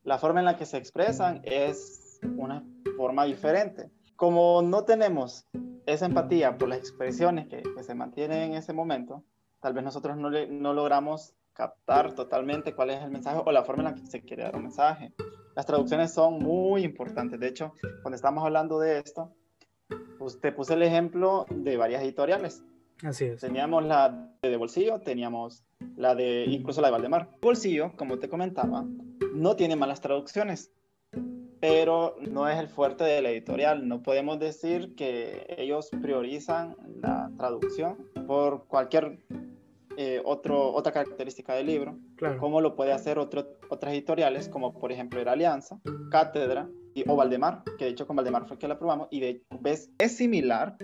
La 0.04 0.18
forma 0.18 0.40
en 0.40 0.46
la 0.46 0.58
que 0.58 0.66
se 0.66 0.78
expresan 0.78 1.42
es 1.44 2.20
una 2.38 2.64
forma 2.98 3.26
diferente. 3.26 3.90
Como 4.16 4.62
no 4.62 4.84
tenemos 4.84 5.46
esa 5.86 6.06
empatía 6.06 6.58
por 6.58 6.70
las 6.70 6.80
expresiones 6.80 7.48
que, 7.48 7.64
se 7.84 7.96
mantienen 7.96 8.52
en 8.52 8.54
ese 8.54 8.74
momento, 8.74 9.24
tal 9.62 9.74
vez 9.74 9.84
nosotros 9.84 10.18
no, 10.18 10.30
no 10.30 10.74
logramos 10.74 11.34
captar 11.54 12.14
totalmente 12.14 12.74
cuál 12.74 12.92
es 12.92 13.02
el 13.02 13.12
mensaje 13.12 13.42
o 13.46 13.52
la 13.52 13.64
forma 13.64 13.84
en 13.84 13.96
la 13.96 14.02
que 14.02 14.08
se 14.08 14.22
quiere 14.22 14.44
dar 14.44 14.56
un 14.56 14.64
mensaje. 14.64 15.14
Las 15.56 15.66
traducciones 15.66 16.14
son 16.14 16.40
muy 16.40 16.84
importantes. 16.84 17.40
De 17.40 17.48
hecho, 17.48 17.74
cuando 18.02 18.16
estamos 18.16 18.46
hablando 18.46 18.80
de 18.80 19.00
esto, 19.00 19.34
pues 20.18 20.40
te 20.40 20.52
puse 20.52 20.76
el 20.76 20.84
ejemplo 20.84 21.46
de 21.50 21.76
varias 21.76 22.04
editoriales. 22.04 22.64
Así 23.04 23.26
es. 23.26 23.42
Teníamos 23.42 23.86
la 23.86 24.30
de, 24.42 24.58
Bolsillo, 24.58 25.00
teníamos 25.00 25.64
la 25.96 26.16
de, 26.16 26.46
incluso 26.48 26.82
la 26.82 26.88
de 26.88 26.92
Valdemar. 26.92 27.30
Bolsillo, 27.42 27.94
como 27.96 28.20
te 28.20 28.30
comentaba, 28.30 28.86
no 29.34 29.56
tiene 29.56 29.76
malas 29.76 30.02
traducciones, 30.02 30.72
pero 31.62 32.16
no 32.30 32.48
es 32.50 32.60
el 32.60 32.68
fuerte 32.68 33.04
de 33.06 33.22
la 33.22 33.30
editorial. 33.30 33.88
No 33.88 34.04
podemos 34.04 34.40
decir 34.40 34.96
que 34.96 35.46
ellos 35.58 35.90
priorizan 36.02 36.76
la 37.02 37.32
traducción 37.38 37.98
por 38.28 38.68
cualquier 38.68 39.20
eh, 40.02 40.22
otro, 40.24 40.74
otra 40.74 40.94
característica 40.94 41.54
del 41.56 41.68
libro, 41.68 41.98
como 42.40 42.62
lo 42.62 42.76
puede 42.76 42.94
hacer 42.94 43.20
otro, 43.20 43.58
otras 43.70 43.94
editoriales, 43.94 44.48
como 44.48 44.74
por 44.74 44.94
ejemplo 44.94 45.20
era 45.20 45.34
Alianza, 45.34 45.82
Cátedra 46.10 46.70
y, 46.94 47.04
o 47.06 47.18
Valdemar, 47.18 47.64
que 47.78 47.84
de 47.84 47.92
hecho 47.92 48.08
con 48.08 48.16
Valdemar 48.16 48.48
fue 48.48 48.58
que 48.58 48.70
la 48.70 48.80
probamos, 48.80 49.10
y 49.12 49.20
de 49.20 49.44
ves, 49.60 49.92
es 49.98 50.16
similar, 50.16 50.78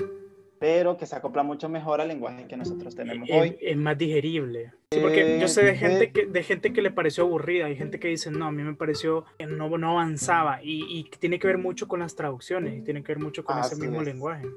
pero 0.59 0.97
que 0.97 1.05
se 1.05 1.15
acopla 1.15 1.43
mucho 1.43 1.69
mejor 1.69 2.01
al 2.01 2.07
lenguaje 2.07 2.47
que 2.47 2.57
nosotros 2.57 2.95
tenemos 2.95 3.29
hoy. 3.31 3.57
Es 3.61 3.77
más 3.77 3.97
digerible. 3.97 4.73
porque 4.89 5.37
yo 5.39 5.47
sé 5.47 5.63
de 5.63 5.75
gente, 5.75 6.11
que, 6.11 6.25
de 6.25 6.43
gente 6.43 6.73
que 6.73 6.81
le 6.81 6.91
pareció 6.91 7.23
aburrida, 7.23 7.65
hay 7.65 7.75
gente 7.75 7.99
que 7.99 8.07
dice, 8.07 8.31
no, 8.31 8.45
a 8.45 8.51
mí 8.51 8.63
me 8.63 8.75
pareció 8.75 9.25
que 9.37 9.45
no, 9.45 9.69
no 9.77 9.91
avanzaba, 9.91 10.61
y, 10.63 10.85
y 10.89 11.09
tiene 11.19 11.39
que 11.39 11.47
ver 11.47 11.57
mucho 11.57 11.87
con 11.87 11.99
las 11.99 12.15
traducciones, 12.15 12.77
y 12.77 12.81
tiene 12.81 13.03
que 13.03 13.13
ver 13.13 13.23
mucho 13.23 13.43
con 13.43 13.59
ese 13.59 13.75
mismo 13.75 14.01
lenguaje. 14.01 14.47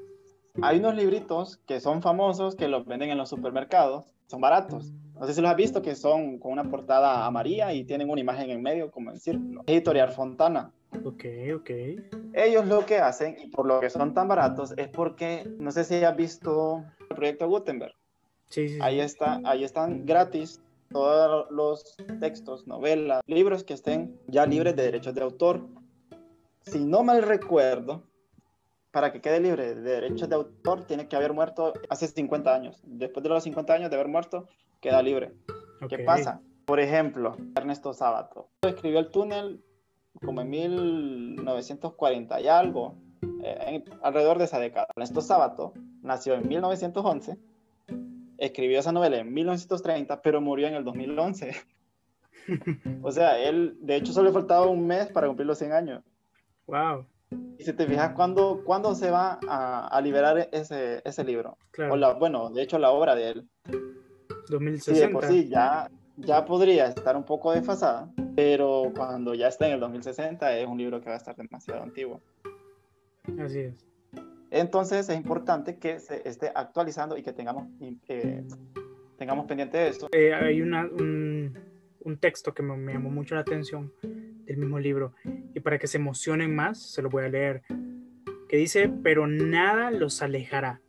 Hay 0.61 0.79
unos 0.79 0.95
libritos 0.95 1.57
que 1.67 1.79
son 1.79 2.01
famosos, 2.01 2.55
que 2.55 2.67
los 2.67 2.85
venden 2.85 3.11
en 3.11 3.17
los 3.17 3.29
supermercados, 3.29 4.13
son 4.27 4.41
baratos. 4.41 4.91
No 5.19 5.25
sé 5.25 5.33
si 5.33 5.41
los 5.41 5.49
has 5.49 5.57
visto, 5.57 5.81
que 5.81 5.95
son 5.95 6.37
con 6.39 6.51
una 6.51 6.69
portada 6.69 7.25
amarilla 7.25 7.73
y 7.73 7.83
tienen 7.83 8.09
una 8.09 8.21
imagen 8.21 8.49
en 8.49 8.61
medio 8.61 8.91
como 8.91 9.11
en 9.11 9.19
círculo. 9.19 9.63
Editorial 9.67 10.11
Fontana. 10.11 10.71
Ok, 11.03 11.25
ok. 11.55 11.69
Ellos 12.33 12.65
lo 12.67 12.85
que 12.85 12.97
hacen, 12.97 13.37
y 13.39 13.47
por 13.47 13.65
lo 13.65 13.79
que 13.79 13.89
son 13.89 14.13
tan 14.13 14.27
baratos, 14.27 14.73
es 14.77 14.87
porque, 14.87 15.49
no 15.59 15.71
sé 15.71 15.83
si 15.83 16.03
has 16.03 16.15
visto 16.15 16.83
el 17.09 17.15
proyecto 17.15 17.47
Gutenberg. 17.47 17.93
Sí, 18.47 18.69
sí. 18.69 18.79
Ahí, 18.81 18.99
está, 18.99 19.39
ahí 19.43 19.63
están 19.63 20.05
gratis 20.05 20.61
todos 20.91 21.49
los 21.51 21.95
textos, 22.19 22.67
novelas, 22.67 23.21
libros 23.27 23.63
que 23.63 23.75
estén 23.75 24.19
ya 24.27 24.45
libres 24.45 24.75
de 24.75 24.83
derechos 24.83 25.13
de 25.13 25.21
autor. 25.21 25.67
Si 26.61 26.83
no 26.83 27.03
mal 27.03 27.21
recuerdo, 27.21 28.03
para 28.91 29.11
que 29.11 29.21
quede 29.21 29.39
libre 29.39 29.75
de 29.75 29.81
derechos 29.81 30.27
de 30.27 30.35
autor, 30.35 30.85
tiene 30.85 31.07
que 31.07 31.15
haber 31.15 31.33
muerto 31.33 31.73
hace 31.89 32.07
50 32.07 32.53
años. 32.53 32.81
Después 32.83 33.23
de 33.23 33.29
los 33.29 33.43
50 33.43 33.73
años 33.73 33.89
de 33.89 33.95
haber 33.95 34.07
muerto, 34.07 34.47
queda 34.81 35.01
libre. 35.01 35.33
¿Qué 35.87 35.99
pasa? 35.99 36.41
Por 36.65 36.79
ejemplo, 36.79 37.37
Ernesto 37.55 37.93
Sábato 37.93 38.49
escribió 38.61 38.99
El 38.99 39.09
túnel 39.09 39.63
como 40.23 40.41
en 40.41 40.49
1940 40.49 42.41
y 42.41 42.47
algo, 42.47 42.95
eh, 43.43 43.83
alrededor 44.01 44.37
de 44.37 44.45
esa 44.45 44.59
década. 44.59 44.87
Ernesto 44.95 45.21
Sábato 45.21 45.73
nació 46.01 46.35
en 46.35 46.47
1911, 46.47 47.37
escribió 48.37 48.79
esa 48.79 48.91
novela 48.91 49.17
en 49.17 49.33
1930, 49.33 50.21
pero 50.21 50.41
murió 50.41 50.67
en 50.67 50.75
el 50.75 50.83
2011. 50.83 51.55
o 53.03 53.11
sea, 53.11 53.39
él, 53.39 53.77
de 53.81 53.95
hecho, 53.97 54.13
solo 54.13 54.29
le 54.29 54.33
faltaba 54.33 54.67
un 54.67 54.85
mes 54.87 55.07
para 55.07 55.27
cumplir 55.27 55.47
los 55.47 55.57
100 55.57 55.73
años. 55.73 56.03
Wow. 56.67 57.05
Y 57.57 57.63
si 57.63 57.73
te 57.73 57.85
fijas, 57.85 58.13
¿cuándo, 58.13 58.63
¿cuándo 58.65 58.95
se 58.95 59.11
va 59.11 59.39
a, 59.47 59.87
a 59.87 60.01
liberar 60.01 60.49
ese, 60.51 61.01
ese 61.05 61.23
libro? 61.23 61.57
O 61.91 61.95
la, 61.95 62.13
bueno, 62.13 62.49
de 62.49 62.63
hecho, 62.63 62.79
la 62.79 62.91
obra 62.91 63.15
de 63.15 63.29
él. 63.29 63.47
2060. 64.49 64.93
Sí, 64.93 64.99
de 64.99 65.09
por 65.09 65.25
sí, 65.25 65.47
ya, 65.47 65.89
ya 66.17 66.45
podría 66.45 66.87
estar 66.87 67.15
un 67.15 67.23
poco 67.23 67.51
desfasada, 67.51 68.11
pero 68.39 68.93
cuando 68.95 69.33
ya 69.33 69.49
esté 69.49 69.65
en 69.65 69.73
el 69.73 69.81
2060 69.81 70.59
es 70.59 70.65
un 70.65 70.77
libro 70.77 71.01
que 71.01 71.09
va 71.09 71.15
a 71.15 71.17
estar 71.17 71.35
demasiado 71.35 71.83
antiguo. 71.83 72.21
Así 73.37 73.59
es. 73.59 73.85
Entonces 74.49 75.09
es 75.09 75.17
importante 75.17 75.77
que 75.77 75.99
se 75.99 76.25
esté 76.25 76.49
actualizando 76.55 77.17
y 77.17 77.21
que 77.21 77.33
tengamos, 77.33 77.67
eh, 78.07 78.41
tengamos 79.17 79.45
pendiente 79.45 79.77
de 79.77 79.87
esto. 79.89 80.07
Eh, 80.13 80.33
hay 80.33 80.61
una, 80.61 80.85
un, 80.85 81.59
un, 81.99 82.17
texto 82.17 82.53
que 82.53 82.63
me, 82.63 82.77
me 82.77 82.93
llamó 82.93 83.09
mucho 83.09 83.35
la 83.35 83.41
atención 83.41 83.91
del 84.01 84.55
mismo 84.55 84.79
libro 84.79 85.13
y 85.53 85.59
para 85.59 85.77
que 85.77 85.87
se 85.87 85.97
emocionen 85.97 86.55
más, 86.55 86.81
se 86.81 87.01
lo 87.01 87.09
voy 87.09 87.25
a 87.25 87.27
leer, 87.27 87.63
que 88.47 88.55
dice, 88.55 88.89
pero 89.03 89.27
nada 89.27 89.91
los 89.91 90.21
alejará. 90.21 90.81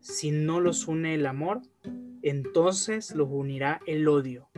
Si 0.00 0.30
no 0.30 0.60
los 0.60 0.88
une 0.88 1.14
el 1.14 1.26
amor, 1.26 1.60
entonces 2.22 3.14
los 3.14 3.28
unirá 3.30 3.82
el 3.86 4.08
odio, 4.08 4.48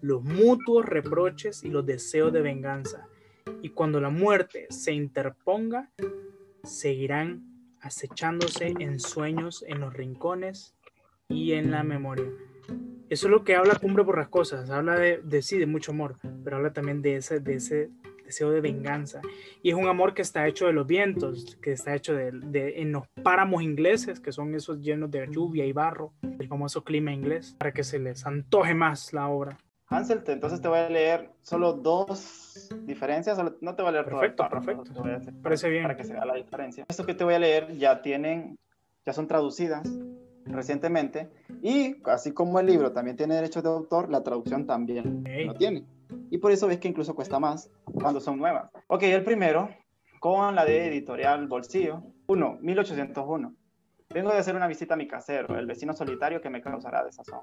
los 0.00 0.22
mutuos 0.22 0.86
reproches 0.86 1.64
y 1.64 1.68
los 1.68 1.84
deseos 1.86 2.32
de 2.32 2.42
venganza. 2.42 3.08
Y 3.62 3.70
cuando 3.70 4.00
la 4.00 4.10
muerte 4.10 4.66
se 4.70 4.92
interponga, 4.92 5.90
seguirán 6.62 7.44
acechándose 7.80 8.74
en 8.78 9.00
sueños 9.00 9.64
en 9.66 9.80
los 9.80 9.92
rincones 9.92 10.74
y 11.28 11.52
en 11.52 11.70
la 11.70 11.82
memoria. 11.82 12.30
Eso 13.08 13.26
es 13.26 13.30
lo 13.32 13.42
que 13.42 13.56
habla 13.56 13.74
Cumbre 13.74 14.04
Borrascosas, 14.04 14.70
habla 14.70 14.96
de, 14.96 15.42
sí, 15.42 15.58
de 15.58 15.66
mucho 15.66 15.92
amor, 15.92 16.16
pero 16.44 16.56
habla 16.56 16.72
también 16.72 17.02
de 17.02 17.16
ese, 17.16 17.40
de 17.40 17.54
ese 17.54 17.90
deseo 18.24 18.52
de 18.52 18.60
venganza. 18.60 19.20
Y 19.62 19.70
es 19.70 19.74
un 19.74 19.88
amor 19.88 20.14
que 20.14 20.22
está 20.22 20.46
hecho 20.46 20.66
de 20.66 20.72
los 20.72 20.86
vientos, 20.86 21.58
que 21.60 21.72
está 21.72 21.96
hecho 21.96 22.14
de, 22.14 22.30
de, 22.30 22.80
en 22.80 22.92
los 22.92 23.08
páramos 23.24 23.62
ingleses, 23.62 24.20
que 24.20 24.30
son 24.30 24.54
esos 24.54 24.80
llenos 24.80 25.10
de 25.10 25.26
lluvia 25.28 25.66
y 25.66 25.72
barro, 25.72 26.12
el 26.38 26.46
famoso 26.46 26.84
clima 26.84 27.12
inglés, 27.12 27.56
para 27.58 27.72
que 27.72 27.82
se 27.82 27.98
les 27.98 28.24
antoje 28.26 28.74
más 28.74 29.12
la 29.12 29.26
obra. 29.26 29.58
Hansel, 29.90 30.22
entonces 30.28 30.60
te 30.62 30.68
voy 30.68 30.78
a 30.78 30.88
leer 30.88 31.30
solo 31.42 31.72
dos 31.72 32.68
diferencias, 32.84 33.36
no 33.60 33.74
te 33.74 33.82
voy 33.82 33.88
a 33.88 33.92
leer 33.92 34.04
perfecto, 34.04 34.44
todo 34.44 34.50
Perfecto, 34.50 35.32
Parece 35.42 35.68
bien. 35.68 35.82
Para 35.82 35.96
que 35.96 36.04
se 36.04 36.12
vea 36.12 36.24
la 36.24 36.34
diferencia. 36.34 36.86
Esto 36.88 37.04
que 37.04 37.14
te 37.14 37.24
voy 37.24 37.34
a 37.34 37.40
leer 37.40 37.76
ya 37.76 38.00
tienen, 38.00 38.56
ya 39.04 39.12
son 39.12 39.26
traducidas 39.26 39.90
recientemente 40.44 41.28
y 41.60 41.96
así 42.04 42.32
como 42.32 42.60
el 42.60 42.66
libro 42.66 42.92
también 42.92 43.16
tiene 43.16 43.34
derechos 43.34 43.64
de 43.64 43.68
autor, 43.68 44.10
la 44.10 44.22
traducción 44.22 44.64
también 44.64 45.24
lo 45.46 45.54
tiene. 45.54 45.84
Y 46.30 46.38
por 46.38 46.52
eso 46.52 46.68
ves 46.68 46.78
que 46.78 46.88
incluso 46.88 47.16
cuesta 47.16 47.40
más 47.40 47.68
cuando 47.84 48.20
son 48.20 48.38
nuevas. 48.38 48.70
Ok, 48.86 49.02
el 49.02 49.24
primero, 49.24 49.70
con 50.20 50.54
la 50.54 50.64
de 50.64 50.86
editorial 50.86 51.48
Bolsillo, 51.48 52.04
1, 52.28 52.58
1801. 52.60 53.54
Vengo 54.14 54.30
de 54.30 54.38
hacer 54.38 54.54
una 54.54 54.68
visita 54.68 54.94
a 54.94 54.96
mi 54.96 55.08
casero, 55.08 55.58
el 55.58 55.66
vecino 55.66 55.94
solitario 55.94 56.40
que 56.40 56.50
me 56.50 56.62
causará 56.62 57.04
desazón. 57.04 57.40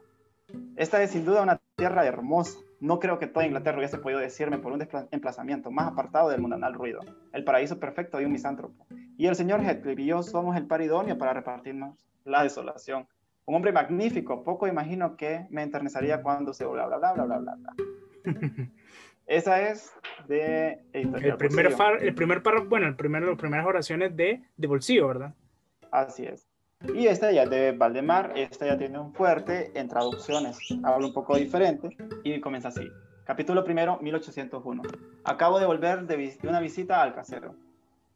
Esta 0.78 1.04
es 1.04 1.12
sin 1.12 1.26
duda 1.26 1.44
una 1.44 1.60
tierra 1.78 2.06
hermosa. 2.06 2.60
No 2.80 3.00
creo 3.00 3.18
que 3.20 3.28
toda 3.28 3.46
Inglaterra 3.46 3.78
hubiese 3.78 4.00
podido 4.00 4.20
decirme 4.20 4.58
por 4.58 4.72
un 4.72 4.86
emplazamiento 5.12 5.72
más 5.72 5.88
apartado 5.88 6.30
del 6.30 6.42
mundanal 6.42 6.74
ruido, 6.74 7.00
el 7.34 7.44
paraíso 7.44 7.80
perfecto 7.80 8.18
de 8.18 8.26
un 8.26 8.32
misántropo. 8.32 8.86
Y 9.18 9.28
el 9.28 9.36
señor 9.36 9.62
Heathcliff 9.62 10.00
y 10.00 10.06
yo 10.08 10.24
somos 10.24 10.58
el 10.58 10.68
par 10.68 10.82
idóneo 10.82 11.18
para 11.18 11.34
repartirnos 11.34 12.06
la 12.26 12.44
desolación. 12.44 13.08
Un 13.46 13.56
hombre 13.56 13.72
magnífico, 13.72 14.44
poco 14.44 14.68
imagino 14.68 15.16
que 15.16 15.48
me 15.50 15.64
enternecería 15.64 16.22
cuando 16.22 16.54
se 16.54 16.66
bla 16.66 16.88
bla 16.88 16.98
bla 16.98 17.14
bla 17.14 17.26
bla 17.26 17.38
bla. 17.38 17.56
bla. 17.56 17.74
Esa 19.28 19.70
es 19.70 19.94
de 20.28 20.82
el 20.94 21.12
primer, 21.38 21.74
el 22.02 22.16
primer 22.16 22.42
párrafo, 22.44 22.68
bueno, 22.68 22.88
el 22.88 22.96
primero, 22.96 23.28
las 23.28 23.38
primeras 23.38 23.66
oraciones 23.66 24.16
de, 24.16 24.42
de 24.56 24.68
bolsillo, 24.68 25.08
¿verdad? 25.08 25.34
Así 25.92 26.26
es. 26.26 26.47
Y 26.84 27.08
esta 27.08 27.32
ya 27.32 27.46
de 27.48 27.72
Valdemar, 27.72 28.34
esta 28.36 28.68
ya 28.68 28.78
tiene 28.78 29.00
un 29.00 29.12
fuerte 29.12 29.72
en 29.74 29.88
traducciones. 29.88 30.60
Habla 30.84 31.08
un 31.08 31.14
poco 31.14 31.36
diferente 31.36 31.90
y 32.24 32.40
comienza 32.40 32.68
así. 32.68 32.88
Capítulo 33.24 33.64
primero, 33.64 33.98
1801. 34.00 34.84
Acabo 35.24 35.60
de 35.60 35.66
volver 35.66 36.06
de, 36.06 36.38
una 36.44 36.60
visita 36.60 37.02
al 37.02 37.16
casero. 37.16 37.56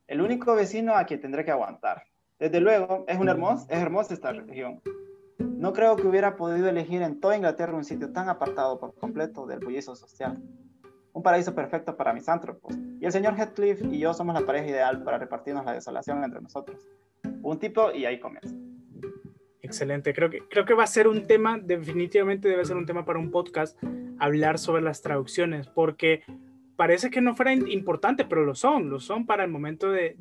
El 0.08 0.22
único 0.22 0.54
vecino 0.56 0.96
a 0.96 1.06
quien 1.06 1.22
tendré 1.22 1.44
que 1.44 1.52
aguantar. 1.52 2.04
Desde 2.38 2.60
luego, 2.60 3.04
es, 3.08 3.20
un 3.20 3.30
hermoso, 3.30 3.66
es 3.68 3.80
hermosa 3.80 4.14
esta 4.14 4.32
región. 4.32 4.80
No 5.40 5.74
creo 5.74 5.96
que 5.96 6.08
hubiera 6.08 6.36
podido 6.36 6.70
elegir 6.70 7.02
en 7.02 7.20
toda 7.20 7.36
Inglaterra 7.36 7.74
un 7.74 7.84
sitio 7.84 8.12
tan 8.12 8.30
apartado 8.30 8.80
por 8.80 8.94
completo 8.94 9.48
del 9.48 9.60
bullicio 9.60 9.96
social. 9.96 10.40
Un 11.14 11.24
paraíso 11.24 11.56
perfecto 11.56 11.98
para 11.98 12.14
misántropos. 12.14 12.76
Y 13.00 13.06
el 13.06 13.12
señor 13.12 13.36
Heathcliff 13.36 13.82
y 13.92 13.98
yo 13.98 14.14
somos 14.14 14.40
la 14.40 14.46
pareja 14.46 14.68
ideal 14.68 15.04
para 15.04 15.18
repartirnos 15.18 15.66
la 15.66 15.74
desolación 15.74 16.24
entre 16.24 16.42
nosotros 16.42 16.88
un 17.44 17.60
tipo 17.60 17.92
y 17.92 18.06
ahí 18.06 18.20
comienza. 18.20 18.56
Excelente, 19.62 20.14
creo 20.14 20.30
que, 20.30 20.40
creo 20.50 20.66
que 20.66 20.74
va 20.74 20.84
a 20.84 20.88
ser 20.88 21.08
un 21.08 21.28
tema, 21.28 21.58
definitivamente 21.58 22.50
debe 22.50 22.66
ser 22.66 22.76
un 22.76 22.86
tema 22.86 23.06
para 23.06 23.20
un 23.20 23.32
podcast, 23.32 23.82
hablar 24.20 24.60
sobre 24.60 24.82
las 24.82 25.02
traducciones, 25.02 25.68
porque 25.68 26.24
parece 26.76 27.10
que 27.10 27.22
no 27.22 27.36
fuera 27.36 27.54
importante, 27.54 28.26
pero 28.26 28.44
lo 28.44 28.56
son, 28.56 28.90
lo 28.90 29.00
son 29.00 29.26
para 29.26 29.44
el 29.44 29.52
momento 29.52 29.92
de, 29.92 30.16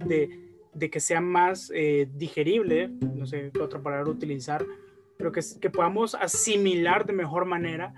de, 0.75 0.91
que 0.91 1.01
sea 1.01 1.21
más 1.21 1.73
eh, 1.75 2.09
digerible, 2.15 2.91
no 3.15 3.27
sé 3.27 3.51
qué 3.53 3.61
otra 3.61 3.81
palabra 3.81 4.11
utilizar, 4.11 4.65
pero 5.17 5.33
que, 5.33 5.41
que 5.61 5.71
podamos 5.71 6.15
asimilar 6.15 7.07
de 7.07 7.13
mejor 7.13 7.45
manera 7.45 7.95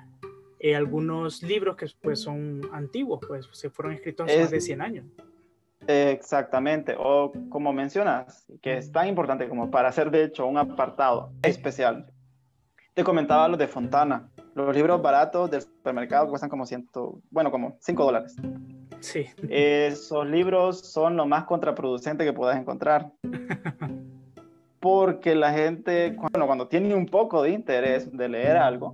eh, 0.64 0.76
algunos 0.76 1.42
libros 1.42 1.76
que 1.76 1.86
pues 2.00 2.20
son 2.20 2.60
antiguos, 2.72 3.18
pues 3.26 3.48
se 3.50 3.68
fueron 3.68 3.94
escritos 3.94 4.28
hace 4.28 4.40
más 4.40 4.50
de 4.52 4.60
100 4.60 4.80
años. 4.80 5.06
Exactamente, 5.86 6.94
o 6.98 7.32
como 7.48 7.72
mencionas, 7.72 8.46
que 8.60 8.78
es 8.78 8.92
tan 8.92 9.08
importante 9.08 9.48
como 9.48 9.70
para 9.70 9.88
hacer 9.88 10.10
de 10.10 10.24
hecho 10.24 10.46
un 10.46 10.58
apartado 10.58 11.32
especial. 11.42 12.06
Te 12.94 13.04
comentaba 13.04 13.48
lo 13.48 13.56
de 13.56 13.66
Fontana. 13.66 14.28
Los 14.54 14.74
libros 14.74 15.00
baratos 15.00 15.50
del 15.50 15.62
supermercado 15.62 16.28
cuestan 16.28 16.50
como 16.50 16.66
ciento, 16.66 17.20
bueno, 17.30 17.50
como 17.50 17.76
5 17.80 18.04
dólares. 18.04 18.36
Sí. 19.00 19.26
Esos 19.48 20.26
libros 20.26 20.80
son 20.80 21.16
lo 21.16 21.26
más 21.26 21.44
contraproducente 21.44 22.24
que 22.24 22.32
puedas 22.32 22.58
encontrar. 22.58 23.10
Porque 24.80 25.34
la 25.34 25.52
gente, 25.52 26.14
bueno, 26.32 26.46
cuando 26.46 26.68
tiene 26.68 26.94
un 26.94 27.06
poco 27.06 27.42
de 27.42 27.50
interés 27.50 28.14
de 28.14 28.28
leer 28.28 28.56
algo, 28.56 28.92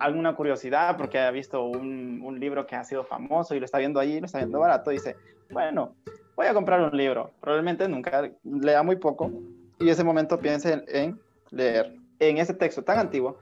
alguna 0.00 0.34
curiosidad 0.34 0.96
porque 0.96 1.18
ha 1.18 1.30
visto 1.30 1.64
un, 1.64 2.20
un, 2.22 2.38
libro 2.38 2.66
que 2.66 2.76
ha 2.76 2.84
sido 2.84 3.04
famoso 3.04 3.54
y 3.54 3.58
lo 3.58 3.64
está 3.64 3.78
viendo 3.78 3.98
allí, 3.98 4.20
lo 4.20 4.26
está 4.26 4.38
viendo 4.38 4.60
barato, 4.60 4.90
dice, 4.90 5.16
bueno, 5.50 5.94
voy 6.36 6.46
a 6.46 6.54
comprar 6.54 6.80
un 6.80 6.96
libro. 6.96 7.32
Probablemente 7.40 7.88
nunca 7.88 8.30
lea 8.44 8.82
muy 8.82 8.96
poco 8.96 9.32
y 9.78 9.88
ese 9.88 10.04
momento 10.04 10.38
piense 10.38 10.84
en, 10.86 11.20
leer. 11.50 11.94
En 12.18 12.38
ese 12.38 12.54
texto 12.54 12.82
tan 12.82 12.98
antiguo, 12.98 13.38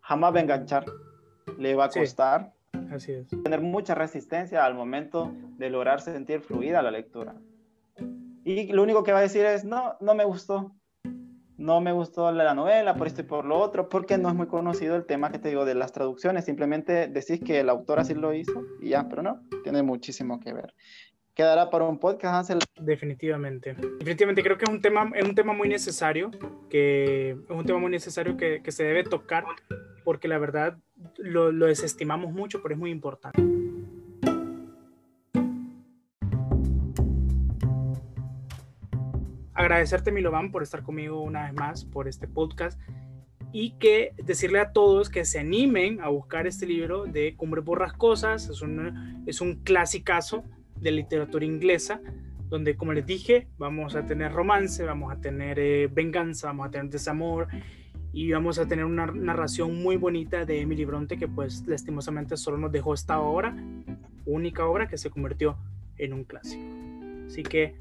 jamás 0.00 0.34
va 0.34 0.38
a 0.38 0.42
enganchar, 0.42 0.84
le 1.58 1.74
va 1.74 1.84
a 1.84 1.88
costar 1.88 2.52
Así 2.90 3.12
es. 3.12 3.28
tener 3.28 3.60
mucha 3.60 3.94
resistencia 3.94 4.64
al 4.64 4.74
momento 4.74 5.32
de 5.58 5.70
lograr 5.70 6.00
sentir 6.00 6.40
fluida 6.40 6.82
la 6.82 6.90
lectura. 6.90 7.34
Y 8.44 8.72
lo 8.72 8.82
único 8.82 9.04
que 9.04 9.12
va 9.12 9.18
a 9.18 9.22
decir 9.22 9.44
es, 9.44 9.64
no, 9.64 9.96
no 10.00 10.14
me 10.14 10.24
gustó, 10.24 10.72
no 11.56 11.80
me 11.80 11.92
gustó 11.92 12.30
la 12.32 12.54
novela 12.54 12.94
por 12.94 13.06
esto 13.06 13.20
y 13.20 13.24
por 13.24 13.44
lo 13.44 13.58
otro, 13.58 13.88
porque 13.88 14.18
no 14.18 14.28
es 14.28 14.34
muy 14.34 14.46
conocido 14.46 14.96
el 14.96 15.06
tema 15.06 15.30
que 15.30 15.38
te 15.38 15.48
digo 15.48 15.64
de 15.64 15.74
las 15.74 15.92
traducciones. 15.92 16.44
Simplemente 16.44 17.08
decís 17.08 17.40
que 17.44 17.60
el 17.60 17.68
autor 17.68 18.00
así 18.00 18.14
lo 18.14 18.34
hizo 18.34 18.64
y 18.80 18.90
ya, 18.90 19.08
pero 19.08 19.22
no, 19.22 19.40
tiene 19.62 19.82
muchísimo 19.82 20.40
que 20.40 20.52
ver. 20.52 20.74
Quedará 21.34 21.68
para 21.68 21.84
un 21.84 21.98
podcast, 21.98 22.34
Hansel. 22.34 22.58
Definitivamente. 22.80 23.74
Definitivamente 23.74 24.42
creo 24.42 24.56
que 24.56 24.64
es 24.64 24.70
un 24.70 24.80
tema, 24.80 25.10
es 25.14 25.24
un 25.24 25.34
tema 25.34 25.52
muy 25.52 25.68
necesario, 25.68 26.30
que 26.70 27.30
es 27.30 27.50
un 27.50 27.64
tema 27.64 27.80
muy 27.80 27.90
necesario 27.90 28.36
que, 28.36 28.62
que 28.62 28.70
se 28.70 28.84
debe 28.84 29.02
tocar, 29.02 29.44
porque 30.04 30.28
la 30.28 30.38
verdad 30.38 30.78
lo, 31.16 31.50
lo 31.50 31.66
desestimamos 31.66 32.32
mucho, 32.32 32.62
pero 32.62 32.74
es 32.74 32.80
muy 32.80 32.90
importante. 32.90 33.53
Agradecerte, 39.64 40.12
Milovan, 40.12 40.50
por 40.50 40.62
estar 40.62 40.82
conmigo 40.82 41.22
una 41.22 41.44
vez 41.44 41.54
más 41.54 41.84
por 41.84 42.08
este 42.08 42.28
podcast 42.28 42.78
y 43.52 43.70
que 43.78 44.12
decirle 44.22 44.58
a 44.58 44.72
todos 44.72 45.08
que 45.08 45.24
se 45.24 45.38
animen 45.38 46.00
a 46.00 46.08
buscar 46.08 46.46
este 46.46 46.66
libro 46.66 47.04
de 47.04 47.36
Cumbres 47.36 47.64
Borrascosas. 47.64 48.48
Es 48.48 48.62
un, 48.62 49.22
es 49.26 49.40
un 49.40 49.62
clasicazo 49.62 50.44
de 50.80 50.90
literatura 50.90 51.44
inglesa, 51.44 52.00
donde, 52.48 52.76
como 52.76 52.92
les 52.92 53.06
dije, 53.06 53.46
vamos 53.56 53.94
a 53.94 54.06
tener 54.06 54.32
romance, 54.32 54.84
vamos 54.84 55.12
a 55.12 55.20
tener 55.20 55.58
eh, 55.58 55.88
venganza, 55.90 56.48
vamos 56.48 56.66
a 56.66 56.70
tener 56.70 56.90
desamor 56.90 57.48
y 58.12 58.30
vamos 58.32 58.58
a 58.58 58.66
tener 58.66 58.84
una 58.84 59.06
narración 59.06 59.80
muy 59.80 59.96
bonita 59.96 60.44
de 60.44 60.60
Emily 60.60 60.84
Bronte 60.84 61.16
que 61.16 61.28
pues 61.28 61.66
lastimosamente 61.66 62.36
solo 62.36 62.58
nos 62.58 62.72
dejó 62.72 62.92
esta 62.92 63.20
obra, 63.20 63.56
única 64.26 64.66
obra 64.66 64.88
que 64.88 64.98
se 64.98 65.10
convirtió 65.10 65.56
en 65.96 66.12
un 66.12 66.24
clásico. 66.24 66.83
Así 67.26 67.42
que 67.42 67.74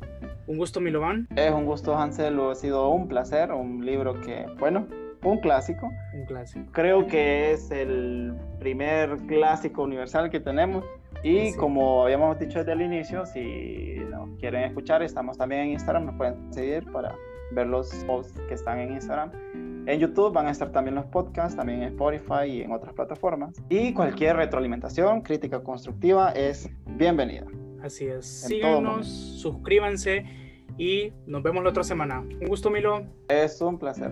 un 0.47 0.58
gusto, 0.58 0.82
Milovan. 0.82 1.27
Es 1.36 1.51
un 1.51 1.65
gusto, 1.65 1.95
Hansel. 1.97 2.39
Ha 2.39 2.56
sido 2.56 2.89
un 2.89 3.08
placer. 3.08 3.51
Un 3.51 3.86
libro 3.86 4.19
que, 4.21 4.45
bueno, 4.60 4.88
un 5.23 5.38
clásico. 5.39 5.89
Un 6.13 6.25
clásico. 6.25 6.65
Creo 6.71 7.08
que 7.08 7.53
es 7.53 7.71
el 7.71 8.34
primer 8.60 9.17
clásico 9.27 9.84
universal 9.84 10.29
que 10.29 10.39
tenemos. 10.39 10.84
Y 11.23 11.53
como 11.53 12.03
habíamos 12.03 12.38
dicho 12.38 12.60
desde 12.60 12.73
el 12.73 12.82
inicio, 12.82 13.25
si 13.25 13.95
nos 14.10 14.38
quieren 14.39 14.63
escuchar, 14.63 15.01
estamos 15.01 15.38
también 15.38 15.62
en 15.62 15.69
Instagram. 15.71 16.08
Nos 16.08 16.15
pueden 16.15 16.53
seguir 16.53 16.91
para 16.91 17.15
ver 17.51 17.67
los 17.67 17.93
posts 18.06 18.38
que 18.49 18.56
están 18.56 18.79
en 18.79 18.93
Instagram. 18.93 19.32
En 19.86 19.99
YouTube 19.99 20.34
van 20.34 20.47
a 20.47 20.51
estar 20.51 20.71
también 20.71 20.95
los 20.95 21.06
podcasts, 21.06 21.56
también 21.56 21.84
en 21.84 21.89
Spotify 21.89 22.45
y 22.47 22.62
en 22.62 22.71
otras 22.71 22.93
plataformas. 22.93 23.53
Y 23.69 23.93
cualquier 23.93 24.36
retroalimentación, 24.36 25.21
crítica 25.21 25.62
constructiva 25.62 26.32
es 26.32 26.69
bienvenida. 26.86 27.45
Así 27.83 28.05
es. 28.05 28.25
Síganos, 28.25 29.07
suscríbanse 29.07 30.25
y 30.77 31.11
nos 31.27 31.43
vemos 31.43 31.63
la 31.63 31.71
otra 31.71 31.83
semana. 31.83 32.21
Un 32.21 32.47
gusto, 32.47 32.69
Milo. 32.69 33.05
Es 33.27 33.59
un 33.61 33.77
placer. 33.77 34.11